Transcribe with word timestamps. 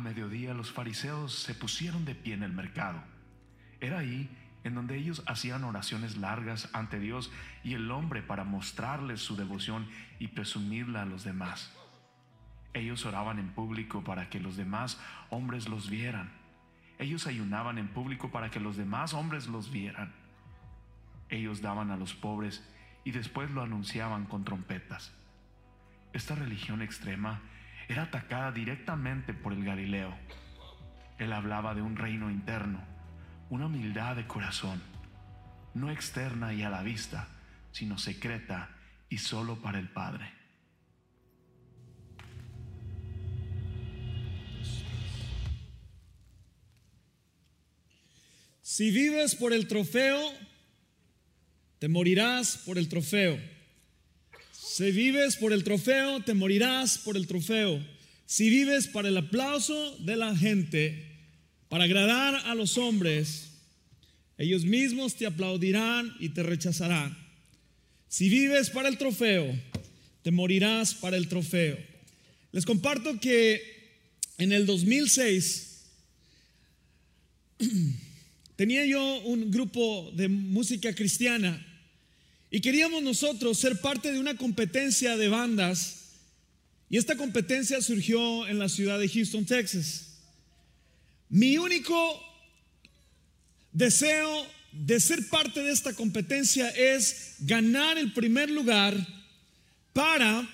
mediodía 0.00 0.54
los 0.54 0.72
fariseos 0.72 1.34
se 1.34 1.54
pusieron 1.54 2.04
de 2.04 2.14
pie 2.14 2.34
en 2.34 2.42
el 2.42 2.52
mercado. 2.52 3.02
Era 3.80 3.98
ahí 4.00 4.28
en 4.64 4.74
donde 4.74 4.96
ellos 4.96 5.22
hacían 5.26 5.64
oraciones 5.64 6.16
largas 6.16 6.68
ante 6.72 6.98
Dios 6.98 7.30
y 7.64 7.74
el 7.74 7.90
hombre 7.90 8.22
para 8.22 8.44
mostrarles 8.44 9.20
su 9.20 9.36
devoción 9.36 9.88
y 10.18 10.28
presumirla 10.28 11.02
a 11.02 11.06
los 11.06 11.24
demás. 11.24 11.74
Ellos 12.74 13.04
oraban 13.06 13.38
en 13.38 13.50
público 13.50 14.04
para 14.04 14.28
que 14.28 14.40
los 14.40 14.56
demás 14.56 15.00
hombres 15.30 15.68
los 15.68 15.90
vieran. 15.90 16.30
Ellos 16.98 17.26
ayunaban 17.26 17.78
en 17.78 17.88
público 17.88 18.30
para 18.30 18.50
que 18.50 18.60
los 18.60 18.76
demás 18.76 19.14
hombres 19.14 19.48
los 19.48 19.70
vieran. 19.70 20.12
Ellos 21.30 21.62
daban 21.62 21.90
a 21.90 21.96
los 21.96 22.14
pobres 22.14 22.62
y 23.04 23.12
después 23.12 23.50
lo 23.50 23.62
anunciaban 23.62 24.26
con 24.26 24.44
trompetas. 24.44 25.12
Esta 26.12 26.34
religión 26.34 26.82
extrema 26.82 27.40
era 27.90 28.04
atacada 28.04 28.52
directamente 28.52 29.34
por 29.34 29.52
el 29.52 29.64
Galileo. 29.64 30.16
Él 31.18 31.32
hablaba 31.32 31.74
de 31.74 31.82
un 31.82 31.96
reino 31.96 32.30
interno, 32.30 32.80
una 33.48 33.66
humildad 33.66 34.14
de 34.14 34.28
corazón, 34.28 34.80
no 35.74 35.90
externa 35.90 36.54
y 36.54 36.62
a 36.62 36.70
la 36.70 36.84
vista, 36.84 37.26
sino 37.72 37.98
secreta 37.98 38.70
y 39.08 39.18
solo 39.18 39.60
para 39.60 39.80
el 39.80 39.88
Padre. 39.88 40.32
Si 48.62 48.92
vives 48.92 49.34
por 49.34 49.52
el 49.52 49.66
trofeo, 49.66 50.32
te 51.80 51.88
morirás 51.88 52.58
por 52.58 52.78
el 52.78 52.88
trofeo. 52.88 53.59
Si 54.80 54.92
vives 54.92 55.36
por 55.36 55.52
el 55.52 55.62
trofeo, 55.62 56.20
te 56.20 56.32
morirás 56.32 56.96
por 56.96 57.14
el 57.14 57.26
trofeo. 57.26 57.84
Si 58.24 58.48
vives 58.48 58.86
para 58.86 59.08
el 59.08 59.16
aplauso 59.18 59.98
de 59.98 60.16
la 60.16 60.34
gente, 60.34 61.18
para 61.68 61.84
agradar 61.84 62.36
a 62.46 62.54
los 62.54 62.78
hombres, 62.78 63.50
ellos 64.38 64.64
mismos 64.64 65.16
te 65.16 65.26
aplaudirán 65.26 66.16
y 66.18 66.30
te 66.30 66.42
rechazarán. 66.42 67.14
Si 68.08 68.30
vives 68.30 68.70
para 68.70 68.88
el 68.88 68.96
trofeo, 68.96 69.54
te 70.22 70.30
morirás 70.30 70.94
para 70.94 71.18
el 71.18 71.28
trofeo. 71.28 71.76
Les 72.50 72.64
comparto 72.64 73.20
que 73.20 73.60
en 74.38 74.50
el 74.50 74.64
2006 74.64 75.84
tenía 78.56 78.86
yo 78.86 79.20
un 79.24 79.50
grupo 79.50 80.10
de 80.16 80.28
música 80.28 80.94
cristiana 80.94 81.66
y 82.50 82.60
queríamos 82.60 83.02
nosotros 83.02 83.58
ser 83.58 83.80
parte 83.80 84.12
de 84.12 84.18
una 84.18 84.36
competencia 84.36 85.16
de 85.16 85.28
bandas. 85.28 85.96
Y 86.88 86.96
esta 86.96 87.16
competencia 87.16 87.80
surgió 87.80 88.48
en 88.48 88.58
la 88.58 88.68
ciudad 88.68 88.98
de 88.98 89.08
Houston, 89.08 89.46
Texas. 89.46 90.18
Mi 91.28 91.56
único 91.58 92.20
deseo 93.70 94.46
de 94.72 94.98
ser 94.98 95.28
parte 95.28 95.62
de 95.62 95.70
esta 95.70 95.94
competencia 95.94 96.68
es 96.70 97.36
ganar 97.38 97.98
el 97.98 98.12
primer 98.12 98.50
lugar 98.50 98.96
para 99.92 100.48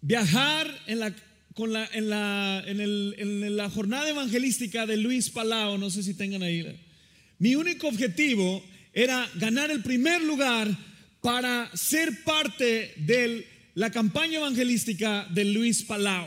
viajar 0.00 0.68
en 0.86 0.98
la, 0.98 1.14
con 1.54 1.72
la, 1.72 3.70
jornada 3.72 4.10
evangelística 4.10 4.86
de 4.86 4.96
Luis 4.96 5.30
Palau, 5.30 5.78
no 5.78 5.90
sé 5.90 6.02
si 6.02 6.14
tengan 6.14 6.42
ahí. 6.42 6.80
Mi 7.38 7.54
único 7.54 7.86
objetivo 7.86 8.64
era 8.96 9.30
ganar 9.34 9.70
el 9.70 9.82
primer 9.82 10.22
lugar 10.22 10.66
para 11.20 11.70
ser 11.76 12.24
parte 12.24 12.94
de 12.96 13.46
la 13.74 13.90
campaña 13.90 14.38
evangelística 14.38 15.26
de 15.30 15.44
Luis 15.44 15.82
Palau. 15.82 16.26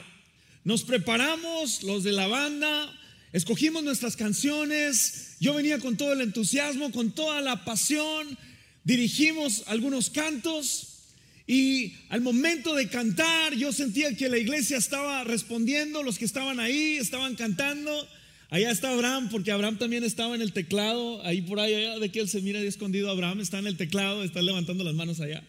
Nos 0.63 0.83
preparamos, 0.83 1.81
los 1.81 2.03
de 2.03 2.11
la 2.11 2.27
banda, 2.27 2.95
escogimos 3.33 3.83
nuestras 3.83 4.15
canciones, 4.15 5.35
yo 5.39 5.55
venía 5.55 5.79
con 5.79 5.97
todo 5.97 6.13
el 6.13 6.21
entusiasmo, 6.21 6.91
con 6.91 7.11
toda 7.11 7.41
la 7.41 7.65
pasión, 7.65 8.37
dirigimos 8.83 9.63
algunos 9.65 10.11
cantos 10.11 11.07
y 11.47 11.95
al 12.09 12.21
momento 12.21 12.75
de 12.75 12.87
cantar 12.87 13.55
yo 13.55 13.73
sentía 13.73 14.15
que 14.15 14.29
la 14.29 14.37
iglesia 14.37 14.77
estaba 14.77 15.23
respondiendo, 15.23 16.03
los 16.03 16.19
que 16.19 16.25
estaban 16.25 16.59
ahí 16.59 16.97
estaban 16.97 17.33
cantando 17.33 18.07
Allá 18.51 18.71
está 18.71 18.91
Abraham, 18.91 19.29
porque 19.29 19.51
Abraham 19.51 19.77
también 19.77 20.03
estaba 20.03 20.33
en 20.33 20.41
el 20.41 20.53
teclado, 20.53 21.23
ahí 21.23 21.41
por 21.41 21.59
ahí, 21.59 21.99
de 21.99 22.09
que 22.09 22.19
él 22.19 22.27
se 22.27 22.41
mira 22.41 22.59
escondido, 22.59 23.11
Abraham 23.11 23.41
está 23.41 23.59
en 23.59 23.67
el 23.67 23.77
teclado, 23.77 24.23
está 24.23 24.41
levantando 24.41 24.83
las 24.83 24.95
manos 24.95 25.19
allá. 25.19 25.43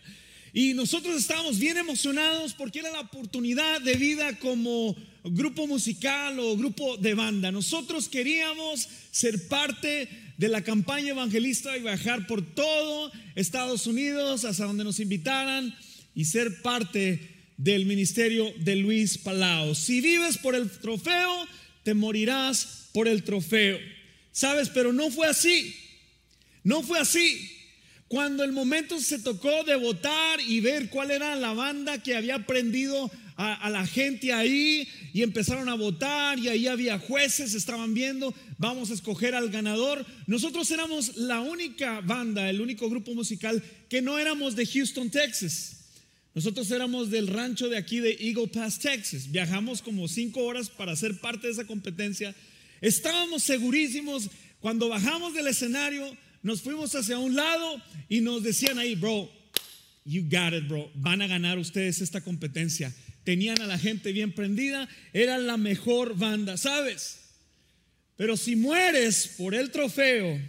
Y 0.52 0.74
nosotros 0.74 1.16
estábamos 1.16 1.58
bien 1.58 1.78
emocionados 1.78 2.52
porque 2.52 2.80
era 2.80 2.90
la 2.90 3.00
oportunidad 3.00 3.80
de 3.80 3.94
vida 3.94 4.38
como 4.38 4.96
grupo 5.24 5.66
musical 5.66 6.38
o 6.40 6.56
grupo 6.56 6.96
de 6.98 7.14
banda. 7.14 7.50
Nosotros 7.50 8.08
queríamos 8.08 8.88
ser 9.12 9.48
parte 9.48 10.08
de 10.36 10.48
la 10.48 10.62
campaña 10.62 11.10
evangelista 11.10 11.76
y 11.76 11.82
viajar 11.82 12.26
por 12.26 12.42
todo 12.54 13.12
Estados 13.34 13.86
Unidos 13.86 14.44
hasta 14.44 14.64
donde 14.64 14.84
nos 14.84 15.00
invitaran 15.00 15.74
y 16.14 16.24
ser 16.24 16.60
parte 16.62 17.52
del 17.56 17.86
ministerio 17.86 18.52
de 18.58 18.76
Luis 18.76 19.18
Palau. 19.18 19.74
Si 19.74 20.00
vives 20.00 20.36
por 20.36 20.54
el 20.54 20.68
trofeo, 20.70 21.46
te 21.84 21.94
morirás 21.94 22.79
por 22.92 23.08
el 23.08 23.22
trofeo. 23.22 23.78
¿Sabes? 24.32 24.68
Pero 24.68 24.92
no 24.92 25.10
fue 25.10 25.26
así. 25.26 25.74
No 26.62 26.82
fue 26.82 26.98
así. 26.98 27.56
Cuando 28.08 28.42
el 28.42 28.52
momento 28.52 28.98
se 29.00 29.20
tocó 29.20 29.62
de 29.64 29.76
votar 29.76 30.40
y 30.40 30.60
ver 30.60 30.90
cuál 30.90 31.10
era 31.10 31.36
la 31.36 31.52
banda 31.52 32.02
que 32.02 32.16
había 32.16 32.44
prendido 32.44 33.10
a, 33.36 33.70
la 33.70 33.86
gente 33.86 34.34
ahí 34.34 34.86
y 35.14 35.22
empezaron 35.22 35.68
a 35.70 35.74
votar 35.74 36.38
y 36.38 36.48
ahí 36.48 36.66
había 36.66 36.98
jueces, 36.98 37.54
estaban 37.54 37.94
viendo, 37.94 38.34
vamos 38.58 38.90
a 38.90 38.94
escoger 38.94 39.34
al 39.34 39.48
ganador. 39.48 40.04
Nosotros 40.26 40.70
éramos 40.70 41.16
la 41.16 41.40
única 41.40 42.00
banda, 42.02 42.50
el 42.50 42.60
único 42.60 42.90
grupo 42.90 43.14
musical 43.14 43.62
que 43.88 44.02
no 44.02 44.18
éramos 44.18 44.56
de 44.56 44.66
Houston, 44.66 45.08
Texas. 45.08 45.76
Nosotros 46.34 46.70
éramos 46.70 47.10
del 47.10 47.28
rancho 47.28 47.68
de 47.68 47.78
aquí 47.78 48.00
de 48.00 48.16
Eagle 48.20 48.48
Pass, 48.48 48.78
Texas. 48.78 49.30
Viajamos 49.30 49.80
como 49.80 50.06
cinco 50.06 50.44
horas 50.44 50.68
para 50.68 50.94
ser 50.94 51.18
parte 51.18 51.46
de 51.46 51.54
esa 51.54 51.66
competencia 51.66 52.34
Estábamos 52.80 53.42
segurísimos 53.42 54.30
cuando 54.60 54.88
bajamos 54.88 55.34
del 55.34 55.46
escenario, 55.46 56.16
nos 56.42 56.62
fuimos 56.62 56.94
hacia 56.94 57.18
un 57.18 57.34
lado 57.34 57.82
y 58.08 58.20
nos 58.20 58.42
decían 58.42 58.78
ahí, 58.78 58.94
bro, 58.94 59.30
you 60.04 60.22
got 60.22 60.52
it, 60.52 60.66
bro, 60.68 60.90
van 60.94 61.22
a 61.22 61.26
ganar 61.26 61.58
ustedes 61.58 62.00
esta 62.00 62.20
competencia. 62.20 62.94
Tenían 63.24 63.60
a 63.60 63.66
la 63.66 63.78
gente 63.78 64.12
bien 64.12 64.32
prendida, 64.32 64.88
era 65.12 65.38
la 65.38 65.56
mejor 65.56 66.16
banda, 66.16 66.56
¿sabes? 66.56 67.20
Pero 68.16 68.36
si 68.36 68.56
mueres 68.56 69.34
por 69.38 69.54
el 69.54 69.70
trofeo, 69.70 70.40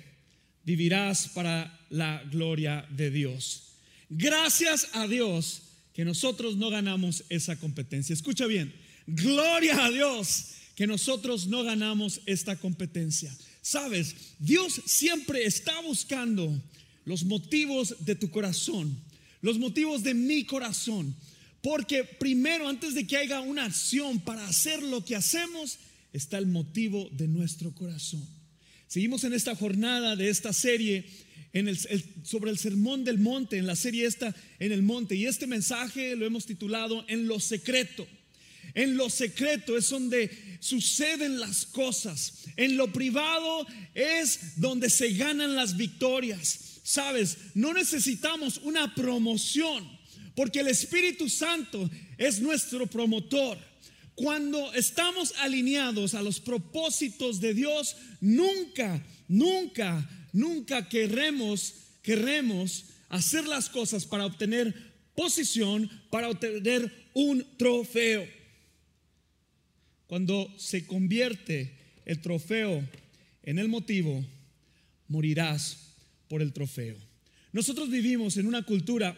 vivirás 0.63 1.29
para 1.29 1.79
la 1.89 2.23
gloria 2.31 2.85
de 2.89 3.11
Dios. 3.11 3.73
Gracias 4.09 4.89
a 4.93 5.07
Dios 5.07 5.63
que 5.93 6.05
nosotros 6.05 6.57
no 6.57 6.69
ganamos 6.69 7.23
esa 7.29 7.57
competencia. 7.57 8.13
Escucha 8.13 8.45
bien, 8.45 8.73
gloria 9.07 9.85
a 9.85 9.91
Dios 9.91 10.55
que 10.81 10.87
nosotros 10.87 11.45
no 11.45 11.63
ganamos 11.63 12.21
esta 12.25 12.55
competencia. 12.55 13.31
Sabes, 13.61 14.15
Dios 14.39 14.81
siempre 14.87 15.45
está 15.45 15.79
buscando 15.81 16.59
los 17.05 17.23
motivos 17.23 17.97
de 17.99 18.15
tu 18.15 18.31
corazón, 18.31 18.97
los 19.43 19.59
motivos 19.59 20.01
de 20.01 20.15
mi 20.15 20.43
corazón. 20.43 21.15
Porque 21.61 22.03
primero, 22.03 22.67
antes 22.67 22.95
de 22.95 23.05
que 23.05 23.17
haya 23.17 23.41
una 23.41 23.65
acción 23.65 24.21
para 24.21 24.47
hacer 24.47 24.81
lo 24.81 25.05
que 25.05 25.15
hacemos, 25.15 25.77
está 26.13 26.39
el 26.39 26.47
motivo 26.47 27.07
de 27.11 27.27
nuestro 27.27 27.75
corazón. 27.75 28.27
Seguimos 28.87 29.23
en 29.23 29.33
esta 29.33 29.55
jornada 29.55 30.15
de 30.15 30.29
esta 30.29 30.51
serie 30.51 31.05
en 31.53 31.67
el, 31.67 31.77
sobre 32.23 32.49
el 32.49 32.57
sermón 32.57 33.03
del 33.03 33.19
monte, 33.19 33.59
en 33.59 33.67
la 33.67 33.75
serie 33.75 34.07
esta 34.07 34.35
en 34.57 34.71
el 34.71 34.81
monte. 34.81 35.15
Y 35.15 35.27
este 35.27 35.45
mensaje 35.45 36.15
lo 36.15 36.25
hemos 36.25 36.47
titulado 36.47 37.05
En 37.07 37.27
lo 37.27 37.39
secreto. 37.39 38.07
En 38.73 38.97
lo 38.97 39.09
secreto 39.09 39.77
es 39.77 39.89
donde 39.89 40.57
suceden 40.59 41.39
las 41.39 41.65
cosas. 41.65 42.45
En 42.55 42.77
lo 42.77 42.91
privado 42.91 43.65
es 43.93 44.59
donde 44.59 44.89
se 44.89 45.13
ganan 45.13 45.55
las 45.55 45.75
victorias. 45.75 46.79
Sabes, 46.83 47.37
no 47.53 47.73
necesitamos 47.73 48.57
una 48.63 48.93
promoción 48.95 50.01
porque 50.35 50.59
el 50.59 50.67
Espíritu 50.67 51.29
Santo 51.29 51.89
es 52.17 52.39
nuestro 52.41 52.87
promotor. 52.87 53.57
Cuando 54.15 54.73
estamos 54.73 55.33
alineados 55.39 56.13
a 56.13 56.21
los 56.21 56.39
propósitos 56.39 57.39
de 57.39 57.53
Dios, 57.53 57.95
nunca, 58.19 59.03
nunca, 59.27 60.09
nunca 60.31 60.87
queremos, 60.87 61.73
queremos 62.01 62.85
hacer 63.09 63.47
las 63.47 63.69
cosas 63.69 64.05
para 64.05 64.25
obtener 64.25 64.73
posición, 65.15 65.89
para 66.09 66.29
obtener 66.29 67.09
un 67.13 67.45
trofeo. 67.57 68.27
Cuando 70.11 70.53
se 70.57 70.85
convierte 70.85 71.71
el 72.03 72.19
trofeo 72.19 72.85
en 73.43 73.59
el 73.59 73.69
motivo, 73.69 74.21
morirás 75.07 75.93
por 76.27 76.41
el 76.41 76.51
trofeo. 76.51 76.97
Nosotros 77.53 77.89
vivimos 77.89 78.35
en 78.35 78.45
una 78.45 78.63
cultura 78.63 79.15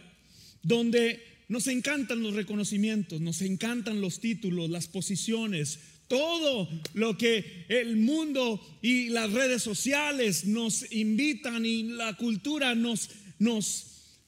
donde 0.62 1.20
nos 1.48 1.66
encantan 1.66 2.22
los 2.22 2.36
reconocimientos, 2.36 3.22
nos 3.22 3.42
encantan 3.42 4.02
los 4.02 4.20
títulos, 4.20 4.70
las 4.70 4.88
posiciones, 4.88 5.80
todo 6.08 6.70
lo 6.94 7.18
que 7.18 7.66
el 7.70 7.98
mundo 7.98 8.62
y 8.84 9.10
las 9.10 9.32
redes 9.32 9.64
sociales 9.64 10.46
nos 10.46 10.92
invitan 10.92 11.66
y 11.66 11.82
la 11.94 12.16
cultura 12.18 12.76
nos, 12.76 13.10
nos 13.40 13.88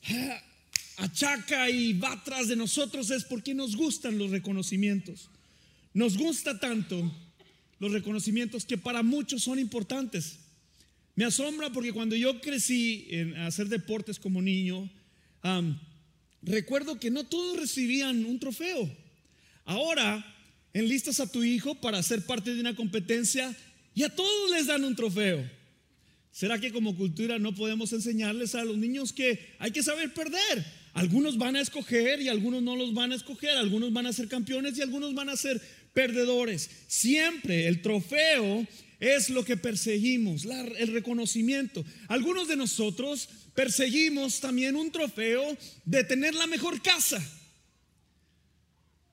eh, 0.10 0.34
achaca 0.98 1.70
y 1.70 1.94
va 1.94 2.14
atrás 2.14 2.48
de 2.48 2.56
nosotros 2.56 3.12
es 3.12 3.24
porque 3.24 3.54
nos 3.54 3.76
gustan 3.76 4.18
los 4.18 4.32
reconocimientos. 4.32 5.30
Nos 5.96 6.18
gusta 6.18 6.60
tanto 6.60 7.10
los 7.80 7.94
reconocimientos 7.94 8.66
que 8.66 8.78
para 8.78 9.02
muchos 9.02 9.44
son 9.44 9.60
importantes. 9.60 10.40
Me 11.16 11.24
asombra 11.24 11.72
porque 11.72 11.94
cuando 11.94 12.18
yo 12.18 12.42
crecí 12.42 13.08
en 13.12 13.34
hacer 13.38 13.70
deportes 13.70 14.20
como 14.20 14.42
niño, 14.42 14.90
recuerdo 16.42 17.00
que 17.00 17.10
no 17.10 17.24
todos 17.24 17.58
recibían 17.58 18.26
un 18.26 18.38
trofeo. 18.40 18.94
Ahora 19.64 20.24
enlistas 20.74 21.22
a 21.22 21.32
tu 21.32 21.46
hijo 21.46 21.76
para 21.76 22.04
ser 22.04 22.26
parte 22.26 22.54
de 22.54 22.60
una 22.60 22.76
competencia 22.76 23.56
y 23.94 24.04
a 24.04 24.14
todos 24.14 24.52
les 24.52 24.68
dan 24.68 24.84
un 24.84 24.98
trofeo. 24.98 25.50
¿Será 26.30 26.60
que 26.60 26.74
como 26.74 26.98
cultura 26.98 27.40
no 27.40 27.56
podemos 27.56 27.94
enseñarles 27.94 28.54
a 28.54 28.66
los 28.66 28.78
niños 28.78 29.14
que 29.14 29.56
hay 29.60 29.72
que 29.72 29.82
saber 29.82 30.14
perder? 30.14 30.66
Algunos 30.92 31.38
van 31.38 31.56
a 31.56 31.62
escoger 31.62 32.22
y 32.22 32.28
algunos 32.28 32.62
no 32.62 32.76
los 32.76 32.94
van 32.94 33.14
a 33.14 33.16
escoger, 33.16 33.52
algunos 33.58 33.94
van 33.94 34.08
a 34.08 34.14
ser 34.14 34.28
campeones 34.28 34.78
y 34.78 34.82
algunos 34.82 35.14
van 35.14 35.30
a 35.30 35.38
ser 35.38 35.62
perdedores. 35.96 36.70
Siempre 36.88 37.68
el 37.68 37.82
trofeo 37.82 38.68
es 39.00 39.30
lo 39.30 39.44
que 39.44 39.58
perseguimos, 39.58 40.46
el 40.46 40.94
reconocimiento. 40.94 41.84
Algunos 42.08 42.48
de 42.48 42.56
nosotros 42.56 43.28
perseguimos 43.56 44.40
también 44.40 44.76
un 44.76 44.92
trofeo 44.92 45.58
de 45.86 46.04
tener 46.04 46.36
la 46.36 46.46
mejor 46.46 46.82
casa. 46.84 47.20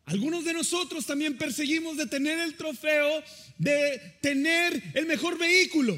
Algunos 0.05 0.45
de 0.45 0.53
nosotros 0.53 1.07
también 1.07 1.39
perseguimos 1.39 1.97
de 1.97 2.07
tener 2.07 2.39
el 2.41 2.57
trofeo 2.57 3.23
de 3.57 4.19
tener 4.21 4.83
el 4.95 5.07
mejor 5.07 5.39
vehículo. 5.39 5.97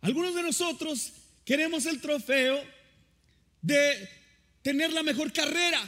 Algunos 0.00 0.34
de 0.34 0.42
nosotros 0.42 1.12
queremos 1.44 1.86
el 1.86 2.00
trofeo 2.00 2.60
de 3.62 4.08
tener 4.62 4.92
la 4.92 5.04
mejor 5.04 5.32
carrera. 5.32 5.80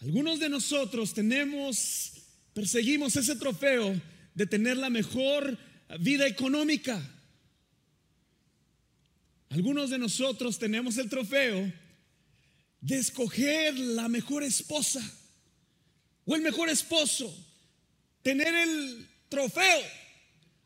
Algunos 0.00 0.38
de 0.38 0.48
nosotros 0.48 1.12
tenemos, 1.12 2.12
perseguimos 2.54 3.16
ese 3.16 3.34
trofeo 3.34 4.00
de 4.32 4.46
tener 4.46 4.76
la 4.76 4.90
mejor 4.90 5.58
vida 5.98 6.26
económica. 6.26 7.02
Algunos 9.50 9.90
de 9.90 9.98
nosotros 9.98 10.58
tenemos 10.58 10.98
el 10.98 11.08
trofeo 11.08 11.72
de 12.80 12.96
escoger 12.96 13.76
la 13.76 14.08
mejor 14.08 14.44
esposa 14.44 15.02
o 16.24 16.36
el 16.36 16.42
mejor 16.42 16.68
esposo. 16.68 17.34
Tener 18.22 18.54
el 18.54 19.08
trofeo, 19.28 19.82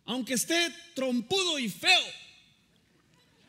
aunque 0.04 0.34
esté 0.34 0.74
trompudo 0.94 1.58
y 1.58 1.70
feo. 1.70 2.04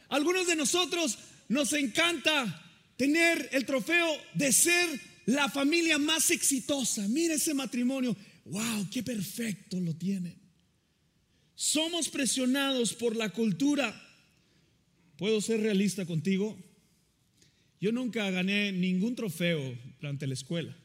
Algunos 0.08 0.48
de 0.48 0.56
nosotros 0.56 1.18
nos 1.50 1.74
encanta 1.74 2.62
tener 2.96 3.50
el 3.52 3.66
trofeo 3.66 4.16
de 4.34 4.54
ser 4.54 5.13
la 5.26 5.50
familia 5.50 5.98
más 5.98 6.32
exitosa. 6.32 7.08
Mira 7.08 7.36
ese 7.36 7.54
matrimonio. 7.54 8.16
¡Wow! 8.46 8.90
¡Qué 8.92 9.04
perfecto 9.04 9.80
lo 9.80 9.96
tienen! 9.96 10.36
Somos 11.56 12.10
presionados 12.10 12.94
por 12.94 13.16
la 13.16 13.30
cultura. 13.30 14.00
¿Puedo 15.18 15.40
ser 15.40 15.62
realista 15.62 16.06
contigo? 16.06 16.58
Yo 17.80 17.92
nunca 17.92 18.30
gané 18.32 18.72
ningún 18.72 19.16
trofeo 19.16 19.78
durante 20.00 20.28
la 20.28 20.34
escuela. 20.34 20.76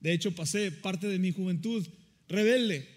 De 0.00 0.12
hecho, 0.12 0.34
pasé 0.34 0.72
parte 0.72 1.08
de 1.08 1.18
mi 1.18 1.32
juventud 1.32 1.86
rebelde. 2.28 2.88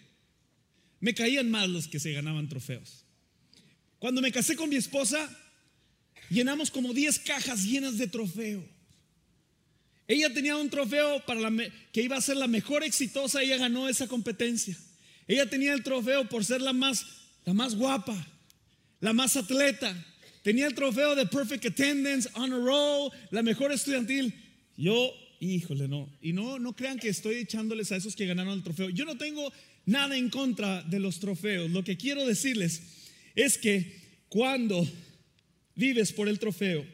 Me 0.99 1.13
caían 1.13 1.51
mal 1.51 1.71
los 1.71 1.87
que 1.87 1.99
se 1.99 2.11
ganaban 2.11 2.49
trofeos. 2.49 3.05
Cuando 3.99 4.21
me 4.21 4.31
casé 4.31 4.55
con 4.55 4.69
mi 4.69 4.75
esposa, 4.75 5.29
llenamos 6.29 6.71
como 6.71 6.93
10 6.93 7.19
cajas 7.19 7.63
llenas 7.63 7.97
de 7.97 8.07
trofeos. 8.07 8.63
Ella 10.07 10.33
tenía 10.33 10.55
un 10.55 10.69
trofeo 10.69 11.25
para 11.25 11.49
que 11.91 12.01
iba 12.01 12.15
a 12.15 12.21
ser 12.21 12.37
la 12.37 12.47
mejor 12.47 12.83
exitosa, 12.83 13.41
ella 13.41 13.57
ganó 13.57 13.89
esa 13.89 14.07
competencia. 14.07 14.77
Ella 15.27 15.49
tenía 15.49 15.73
el 15.73 15.83
trofeo 15.83 16.29
por 16.29 16.45
ser 16.45 16.61
la 16.61 16.73
más, 16.73 17.05
la 17.45 17.53
más 17.53 17.75
guapa, 17.75 18.15
la 18.99 19.13
más 19.13 19.35
atleta. 19.35 19.95
Tenía 20.43 20.67
el 20.67 20.75
trofeo 20.75 21.15
de 21.15 21.25
Perfect 21.25 21.65
Attendance, 21.65 22.29
Honor 22.35 22.63
Roll, 22.63 23.11
la 23.31 23.41
mejor 23.41 23.71
estudiantil. 23.71 24.33
Yo, 24.77 25.11
híjole, 25.39 25.87
no. 25.87 26.15
Y 26.21 26.33
no, 26.33 26.59
no 26.59 26.75
crean 26.75 26.99
que 26.99 27.09
estoy 27.09 27.37
echándoles 27.37 27.91
a 27.91 27.95
esos 27.95 28.15
que 28.15 28.27
ganaron 28.27 28.53
el 28.53 28.63
trofeo. 28.63 28.89
Yo 28.89 29.05
no 29.05 29.17
tengo 29.17 29.51
nada 29.85 30.15
en 30.15 30.29
contra 30.29 30.83
de 30.83 30.99
los 30.99 31.19
trofeos. 31.19 31.71
Lo 31.71 31.83
que 31.83 31.97
quiero 31.97 32.27
decirles 32.27 32.83
es 33.33 33.57
que 33.57 34.05
cuando 34.29 34.87
vives 35.73 36.13
por 36.13 36.29
el 36.29 36.37
trofeo, 36.37 36.85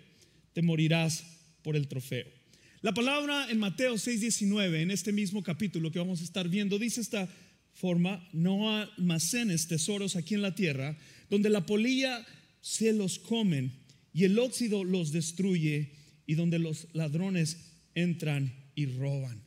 te 0.53 0.61
morirás 0.61 1.25
por 1.61 1.75
el 1.75 1.89
trofeo. 1.89 2.40
La 2.83 2.95
palabra 2.95 3.47
en 3.51 3.59
Mateo 3.59 3.93
6:19, 3.95 4.81
en 4.81 4.89
este 4.89 5.11
mismo 5.11 5.43
capítulo 5.43 5.91
que 5.91 5.99
vamos 5.99 6.19
a 6.21 6.23
estar 6.23 6.49
viendo, 6.49 6.79
dice 6.79 6.99
esta 6.99 7.29
forma, 7.75 8.27
no 8.33 8.75
almacenes 8.75 9.67
tesoros 9.67 10.15
aquí 10.15 10.33
en 10.33 10.41
la 10.41 10.55
tierra, 10.55 10.97
donde 11.29 11.51
la 11.51 11.63
polilla 11.67 12.25
se 12.59 12.91
los 12.91 13.19
comen 13.19 13.71
y 14.15 14.23
el 14.23 14.39
óxido 14.39 14.83
los 14.83 15.11
destruye 15.11 15.91
y 16.25 16.33
donde 16.33 16.57
los 16.57 16.87
ladrones 16.93 17.57
entran 17.93 18.51
y 18.73 18.87
roban. 18.87 19.43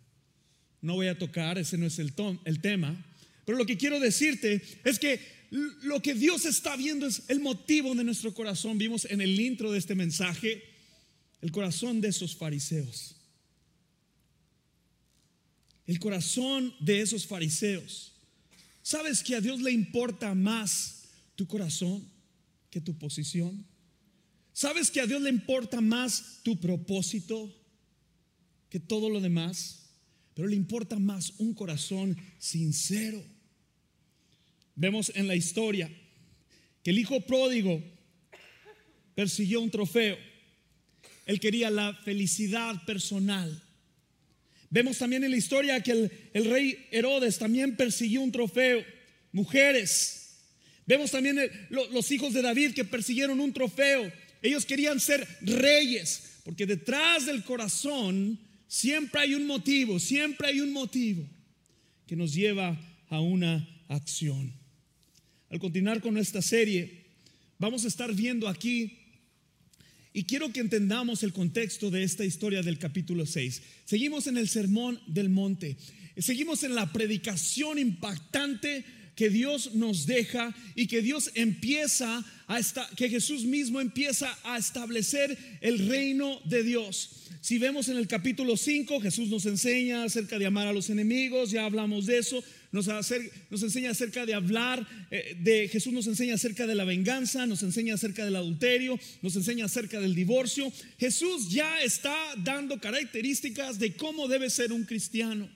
No 0.81 0.94
voy 0.94 1.08
a 1.08 1.19
tocar, 1.19 1.58
ese 1.58 1.76
no 1.76 1.86
es 1.86 1.98
el, 1.98 2.12
el 2.44 2.60
tema, 2.60 3.04
pero 3.44 3.58
lo 3.58 3.66
que 3.66 3.76
quiero 3.76 3.98
decirte 3.98 4.62
es 4.84 5.00
que 5.00 5.19
lo 5.82 6.00
que 6.00 6.14
Dios 6.14 6.44
está 6.44 6.76
viendo 6.76 7.04
es 7.04 7.25
el 7.26 7.40
motivo 7.40 7.96
de 7.96 8.04
nuestro 8.04 8.32
corazón. 8.32 8.78
Vimos 8.78 9.08
en 9.10 9.20
el 9.20 9.40
intro 9.40 9.72
de 9.72 9.81
este 9.81 9.96
mensaje 9.96 10.62
el 11.42 11.50
corazón 11.50 12.00
de 12.00 12.08
esos 12.08 12.36
fariseos 12.36 13.13
el 15.86 15.98
corazón 15.98 16.75
de 16.81 17.00
esos 17.00 17.26
fariseos. 17.26 18.12
¿Sabes 18.82 19.22
que 19.22 19.34
a 19.34 19.40
Dios 19.40 19.60
le 19.60 19.72
importa 19.72 20.34
más 20.34 21.04
tu 21.36 21.46
corazón 21.46 22.06
que 22.70 22.81
tu 22.81 22.96
posición? 22.96 23.64
¿Sabes 24.52 24.90
que 24.90 25.00
a 25.00 25.06
Dios 25.06 25.20
le 25.20 25.31
importa 25.31 25.81
más 25.81 26.40
tu 26.42 26.60
propósito 26.60 27.52
que 28.69 28.79
todo 28.79 29.10
lo 29.10 29.20
demás? 29.20 29.91
Pero 30.34 30.48
le 30.48 30.56
importa 30.56 30.98
más 30.98 31.32
un 31.38 31.55
corazón 31.55 32.17
sincero. 32.38 33.24
Vemos 34.76 35.10
en 35.14 35.26
la 35.26 35.34
historia 35.34 35.91
que 36.82 36.91
el 36.91 36.98
hijo 36.98 37.20
pródigo 37.22 37.82
persiguió 39.14 39.60
un 39.60 39.70
trofeo. 39.70 40.19
Él 41.26 41.41
quería 41.41 41.70
la 41.70 41.94
felicidad 41.94 42.84
personal. 42.84 43.64
Vemos 44.74 44.98
también 44.98 45.22
en 45.22 45.31
la 45.31 45.36
historia 45.36 45.81
que 45.84 46.10
el, 46.32 46.44
rey 46.46 46.88
Herodes 46.90 47.38
también 47.38 47.76
persiguió 47.76 48.22
un 48.22 48.32
trofeo, 48.32 48.84
mujeres. 49.31 50.40
Vemos 50.84 51.12
también 51.12 51.38
los 51.70 52.10
hijos 52.10 52.34
de 52.34 52.43
David 52.43 52.74
que 52.74 52.84
persiguieron 52.84 53.38
un 53.38 53.52
trofeo. 53.52 54.12
Ellos 54.43 54.66
querían 54.66 54.98
ser 54.98 55.28
reyes, 55.43 56.40
porque 56.43 56.66
detrás 56.66 57.24
del 57.24 57.44
corazón 57.44 58.36
siempre 58.66 59.20
hay 59.20 59.36
un 59.36 59.46
motivo, 59.46 60.00
siempre 60.00 60.48
hay 60.48 60.60
un 60.60 60.72
motivo 60.72 61.24
que 62.08 62.16
nos 62.16 62.34
lleva 62.34 62.76
a 63.10 63.20
una 63.20 63.69
acción. 63.86 64.52
Al 65.50 65.60
continuar 65.60 66.00
con 66.00 66.19
esta 66.19 66.43
serie, 66.43 67.04
vamos 67.60 67.84
a 67.84 67.88
estar 67.88 68.12
viendo 68.12 68.48
aquí 68.48 69.04
y 70.17 70.25
quiero 70.25 70.53
que 70.53 70.61
entendamos 70.61 71.25
el 71.25 71.33
contexto 71.33 71.91
de 71.91 72.05
esta 72.05 72.25
historia 72.25 72.63
del 72.63 72.79
capítulo 72.79 73.27
6. 73.27 73.63
Seguimos 73.85 74.29
en 74.29 74.37
el 74.37 74.49
sermón 74.49 75.01
del 75.09 75.29
monte. 75.29 75.77
Seguimos 76.17 76.63
en 76.63 76.77
la 76.77 76.93
predicación 76.93 77.81
impactante 77.81 78.85
que 79.17 79.29
Dios 79.29 79.75
nos 79.75 80.06
deja 80.06 80.55
y 80.77 80.87
que 80.87 81.03
Dios 81.03 81.33
empieza 81.35 82.25
a 82.47 82.59
esta, 82.61 82.89
que 82.97 83.09
Jesús 83.09 83.44
mismo 83.44 83.81
empieza 83.81 84.39
a 84.44 84.56
establecer 84.56 85.37
el 85.61 85.89
reino 85.89 86.41
de 86.44 86.63
Dios. 86.63 87.11
Si 87.41 87.59
vemos 87.59 87.89
en 87.89 87.97
el 87.97 88.06
capítulo 88.06 88.56
5, 88.56 89.01
Jesús 89.01 89.29
nos 89.31 89.47
enseña 89.47 90.05
acerca 90.05 90.39
de 90.39 90.47
amar 90.47 90.69
a 90.69 90.73
los 90.73 90.91
enemigos, 90.91 91.51
ya 91.51 91.65
hablamos 91.65 92.06
de 92.06 92.19
eso 92.19 92.43
nos, 92.74 92.88
nos 93.50 93.62
enseña 93.62 93.90
acerca 93.93 94.26
de 94.26 94.34
hablar, 94.34 94.84
eh, 95.12 95.36
de 95.40 95.69
Jesús 95.69 95.93
nos 95.93 96.08
enseña 96.08 96.34
acerca 96.34 96.66
de 96.66 96.74
la 96.74 96.82
venganza, 96.82 97.46
nos 97.46 97.62
enseña 97.62 97.94
acerca 97.94 98.24
del 98.24 98.34
adulterio, 98.34 98.98
nos 99.22 99.36
enseña 99.36 99.66
acerca 99.66 100.00
del 100.00 100.16
divorcio. 100.16 100.72
Jesús 100.98 101.50
ya 101.50 101.81
está 101.82 102.16
dando 102.38 102.81
características 102.81 103.78
de 103.78 103.94
cómo 103.94 104.26
debe 104.26 104.50
ser 104.50 104.72
un 104.72 104.82
cristiano. 104.82 105.48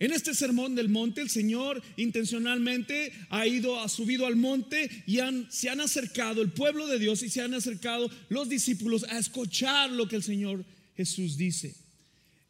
En 0.00 0.10
este 0.10 0.34
sermón 0.34 0.74
del 0.74 0.88
monte, 0.88 1.20
el 1.20 1.30
Señor 1.30 1.80
intencionalmente 1.96 3.12
ha 3.30 3.46
ido, 3.46 3.80
ha 3.80 3.88
subido 3.88 4.26
al 4.26 4.34
monte 4.34 4.90
y 5.06 5.18
se 5.50 5.70
han 5.70 5.80
acercado 5.80 6.42
el 6.42 6.50
pueblo 6.50 6.88
de 6.88 6.98
Dios 6.98 7.22
y 7.22 7.30
se 7.30 7.40
han 7.40 7.54
acercado 7.54 8.10
los 8.30 8.48
discípulos 8.48 9.04
a 9.04 9.16
escuchar 9.16 9.92
lo 9.92 10.08
que 10.08 10.16
el 10.16 10.24
Señor 10.24 10.64
Jesús 10.96 11.36
dice. 11.36 11.76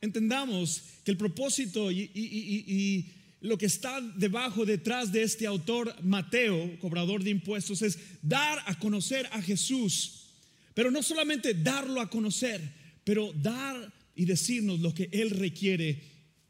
Entendamos 0.01 0.83
que 1.05 1.11
el 1.11 1.19
propósito 1.19 1.91
y, 1.91 2.11
y 2.15 3.24
lo 3.45 3.59
que 3.59 3.67
está 3.67 4.01
debajo, 4.01 4.65
detrás 4.65 5.13
de 5.13 5.23
este 5.23 5.47
autor, 5.47 5.95
Mateo, 6.03 6.79
cobrador 6.79 7.23
de 7.23 7.29
impuestos, 7.29 7.83
es 7.83 7.99
dar 8.23 8.59
a 8.65 8.79
conocer 8.79 9.29
a 9.33 9.43
Jesús. 9.43 10.31
Pero 10.73 10.91
no 10.91 11.03
solamente 11.03 11.53
darlo 11.53 12.01
a 12.01 12.09
conocer, 12.09 12.63
pero 13.05 13.35
dar 13.35 13.93
y 14.17 14.25
decirnos 14.25 14.81
lo 14.81 14.95
que 14.95 15.11
Él 15.13 15.29
requiere 15.29 16.03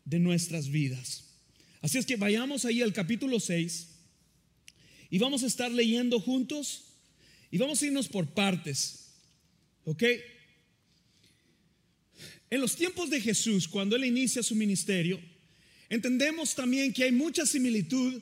de 0.04 0.20
nuestras 0.20 0.68
vidas. 0.68 1.24
Así 1.80 1.98
es 1.98 2.06
que 2.06 2.14
vayamos 2.14 2.64
ahí 2.64 2.80
al 2.80 2.92
capítulo 2.92 3.40
6 3.40 3.88
y 5.10 5.18
vamos 5.18 5.42
a 5.42 5.48
estar 5.48 5.72
leyendo 5.72 6.20
juntos 6.20 6.84
y 7.50 7.58
vamos 7.58 7.82
a 7.82 7.86
irnos 7.86 8.06
por 8.06 8.28
partes. 8.28 9.10
¿Ok? 9.84 10.04
En 12.50 12.60
los 12.60 12.76
tiempos 12.76 13.10
de 13.10 13.20
Jesús, 13.20 13.66
cuando 13.66 13.96
Él 13.96 14.04
inicia 14.04 14.44
su 14.44 14.54
ministerio, 14.54 15.33
entendemos 15.88 16.54
también 16.54 16.92
que 16.92 17.04
hay 17.04 17.12
mucha 17.12 17.46
similitud 17.46 18.20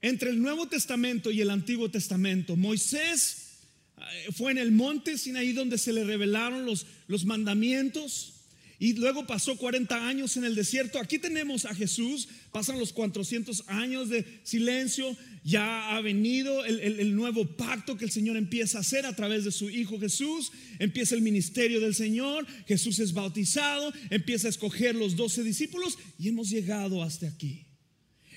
entre 0.00 0.30
el 0.30 0.40
Nuevo 0.40 0.68
Testamento 0.68 1.30
y 1.30 1.40
el 1.40 1.50
Antiguo 1.50 1.90
Testamento. 1.90 2.56
Moisés 2.56 3.58
eh, 3.96 4.32
fue 4.32 4.52
en 4.52 4.58
el 4.58 4.72
monte 4.72 5.18
Sinaí 5.18 5.52
donde 5.52 5.78
se 5.78 5.92
le 5.92 6.04
revelaron 6.04 6.64
los, 6.64 6.86
los 7.06 7.24
mandamientos. 7.24 8.34
Y 8.80 8.92
luego 8.92 9.26
pasó 9.26 9.56
40 9.56 10.06
años 10.06 10.36
en 10.36 10.44
el 10.44 10.54
desierto. 10.54 11.00
Aquí 11.00 11.18
tenemos 11.18 11.64
a 11.64 11.74
Jesús. 11.74 12.28
Pasan 12.52 12.78
los 12.78 12.92
400 12.92 13.64
años 13.66 14.08
de 14.08 14.24
silencio. 14.44 15.16
Ya 15.42 15.96
ha 15.96 16.00
venido 16.00 16.64
el, 16.64 17.16
nuevo 17.16 17.44
pacto 17.56 17.96
que 17.96 18.04
el 18.04 18.12
Señor 18.12 18.36
empieza 18.36 18.78
a 18.78 18.82
hacer 18.82 19.04
a 19.04 19.16
través 19.16 19.44
de 19.44 19.50
su 19.50 19.68
Hijo 19.68 19.98
Jesús. 19.98 20.52
Empieza 20.78 21.16
el 21.16 21.22
ministerio 21.22 21.80
del 21.80 21.96
Señor. 21.96 22.46
Jesús 22.68 23.00
es 23.00 23.12
bautizado. 23.12 23.92
Empieza 24.10 24.46
a 24.46 24.50
escoger 24.50 24.94
los 24.94 25.16
12 25.16 25.42
discípulos. 25.42 25.98
Y 26.16 26.28
hemos 26.28 26.48
llegado 26.48 27.02
hasta 27.02 27.26
aquí. 27.26 27.64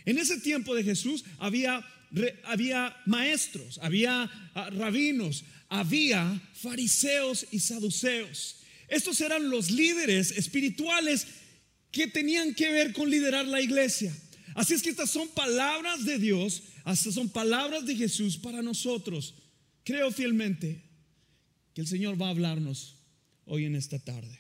En 0.06 0.18
ese 0.18 0.40
tiempo 0.40 0.74
de 0.74 0.84
Jesús 0.84 1.24
había, 1.38 1.86
había 2.46 2.96
maestros, 3.06 3.80
había 3.84 4.24
ah, 4.56 4.70
rabinos, 4.72 5.44
había 5.70 6.42
fariseos 6.56 7.46
y 7.52 7.60
saduceos. 7.60 8.61
Estos 8.92 9.22
eran 9.22 9.50
los 9.50 9.72
líderes 9.72 10.32
espirituales 10.32 11.26
que 11.92 12.08
tenían 12.08 12.54
que 12.54 12.70
ver 12.70 12.92
con 12.92 13.10
liderar 13.10 13.48
la 13.48 13.62
iglesia. 13.62 14.14
Así 14.54 14.74
es 14.74 14.82
que 14.82 14.90
estas 14.90 15.10
son 15.10 15.30
palabras 15.30 16.04
de 16.04 16.20
Dios, 16.20 16.64
estas 16.86 17.14
son 17.14 17.30
palabras 17.30 17.86
de 17.86 17.96
Jesús 17.96 18.38
para 18.38 18.62
nosotros. 18.62 19.34
Creo 19.86 20.12
fielmente 20.12 20.84
que 21.74 21.80
el 21.80 21.88
Señor 21.88 22.22
va 22.22 22.28
a 22.28 22.32
hablarnos 22.32 22.98
hoy 23.46 23.64
en 23.64 23.78
esta 23.78 23.98
tarde. 23.98 24.38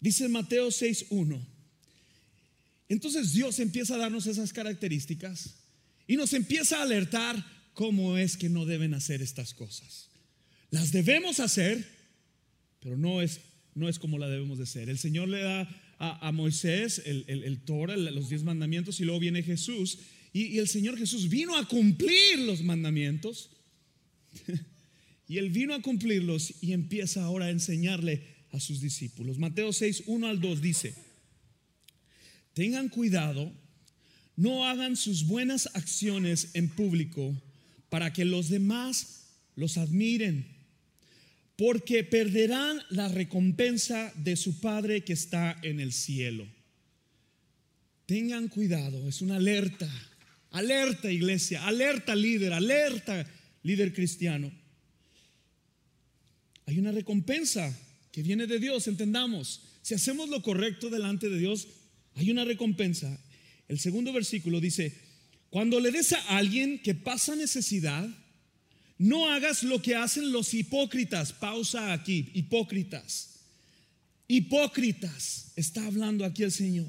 Dice 0.00 0.28
Mateo 0.28 0.68
6.1. 0.68 1.40
Entonces 2.88 3.32
Dios 3.32 3.60
empieza 3.60 3.94
a 3.94 3.98
darnos 3.98 4.26
esas 4.26 4.52
características 4.52 5.54
y 6.08 6.16
nos 6.16 6.32
empieza 6.32 6.78
a 6.78 6.82
alertar 6.82 7.70
cómo 7.72 8.18
es 8.18 8.36
que 8.36 8.48
no 8.48 8.66
deben 8.66 8.94
hacer 8.94 9.22
estas 9.22 9.54
cosas. 9.54 10.08
Las 10.70 10.90
debemos 10.90 11.38
hacer, 11.38 12.01
pero 12.82 12.96
no 12.96 13.22
es, 13.22 13.40
no 13.74 13.88
es 13.88 13.98
como 13.98 14.18
la 14.18 14.28
debemos 14.28 14.58
de 14.58 14.66
ser. 14.66 14.88
El 14.88 14.98
Señor 14.98 15.28
le 15.28 15.42
da 15.42 15.68
a, 15.98 16.32
Moisés 16.32 17.00
el, 17.06 17.24
el, 17.28 17.60
Torah, 17.60 17.96
los 17.96 18.28
diez 18.28 18.42
mandamientos, 18.42 18.98
y 18.98 19.04
luego 19.04 19.20
viene 19.20 19.42
Jesús, 19.42 20.00
y, 20.32 20.46
y 20.46 20.58
el 20.58 20.66
Señor 20.66 20.98
Jesús 20.98 21.28
vino 21.28 21.56
a 21.56 21.68
cumplir 21.68 22.40
los 22.40 22.62
mandamientos, 22.62 23.50
y 25.28 25.38
él 25.38 25.50
vino 25.50 25.74
a 25.74 25.82
cumplirlos 25.82 26.54
y 26.60 26.72
empieza 26.72 27.22
ahora 27.22 27.46
a 27.46 27.50
enseñarle 27.50 28.22
a 28.50 28.58
sus 28.58 28.80
discípulos. 28.80 29.38
Mateo 29.38 29.72
6, 29.72 30.04
1 30.06 30.26
al 30.26 30.40
2 30.40 30.60
dice, 30.60 30.94
tengan 32.54 32.88
cuidado, 32.88 33.52
no 34.36 34.66
hagan 34.66 34.96
sus 34.96 35.26
buenas 35.26 35.68
acciones 35.74 36.50
en 36.54 36.68
público 36.68 37.40
para 37.88 38.12
que 38.12 38.24
los 38.24 38.48
demás 38.48 39.28
los 39.54 39.78
admiren 39.78 40.51
porque 41.62 42.02
perderán 42.02 42.82
la 42.90 43.06
recompensa 43.06 44.12
de 44.16 44.34
su 44.34 44.58
Padre 44.58 45.04
que 45.04 45.12
está 45.12 45.56
en 45.62 45.78
el 45.78 45.92
cielo. 45.92 46.44
Tengan 48.04 48.48
cuidado, 48.48 49.08
es 49.08 49.22
una 49.22 49.36
alerta, 49.36 49.88
alerta 50.50 51.12
iglesia, 51.12 51.64
alerta 51.64 52.16
líder, 52.16 52.52
alerta 52.52 53.30
líder 53.62 53.92
cristiano. 53.92 54.50
Hay 56.66 56.80
una 56.80 56.90
recompensa 56.90 57.72
que 58.10 58.24
viene 58.24 58.48
de 58.48 58.58
Dios, 58.58 58.88
entendamos. 58.88 59.60
Si 59.82 59.94
hacemos 59.94 60.30
lo 60.30 60.42
correcto 60.42 60.90
delante 60.90 61.28
de 61.28 61.38
Dios, 61.38 61.68
hay 62.16 62.28
una 62.32 62.44
recompensa. 62.44 63.24
El 63.68 63.78
segundo 63.78 64.12
versículo 64.12 64.60
dice, 64.60 64.98
cuando 65.48 65.78
le 65.78 65.92
des 65.92 66.12
a 66.12 66.38
alguien 66.38 66.80
que 66.80 66.96
pasa 66.96 67.36
necesidad, 67.36 68.08
no 69.02 69.28
hagas 69.28 69.64
lo 69.64 69.82
que 69.82 69.96
hacen 69.96 70.30
los 70.30 70.54
hipócritas. 70.54 71.32
Pausa 71.32 71.92
aquí, 71.92 72.30
hipócritas. 72.34 73.40
Hipócritas, 74.28 75.50
está 75.56 75.84
hablando 75.84 76.24
aquí 76.24 76.44
el 76.44 76.52
Señor. 76.52 76.86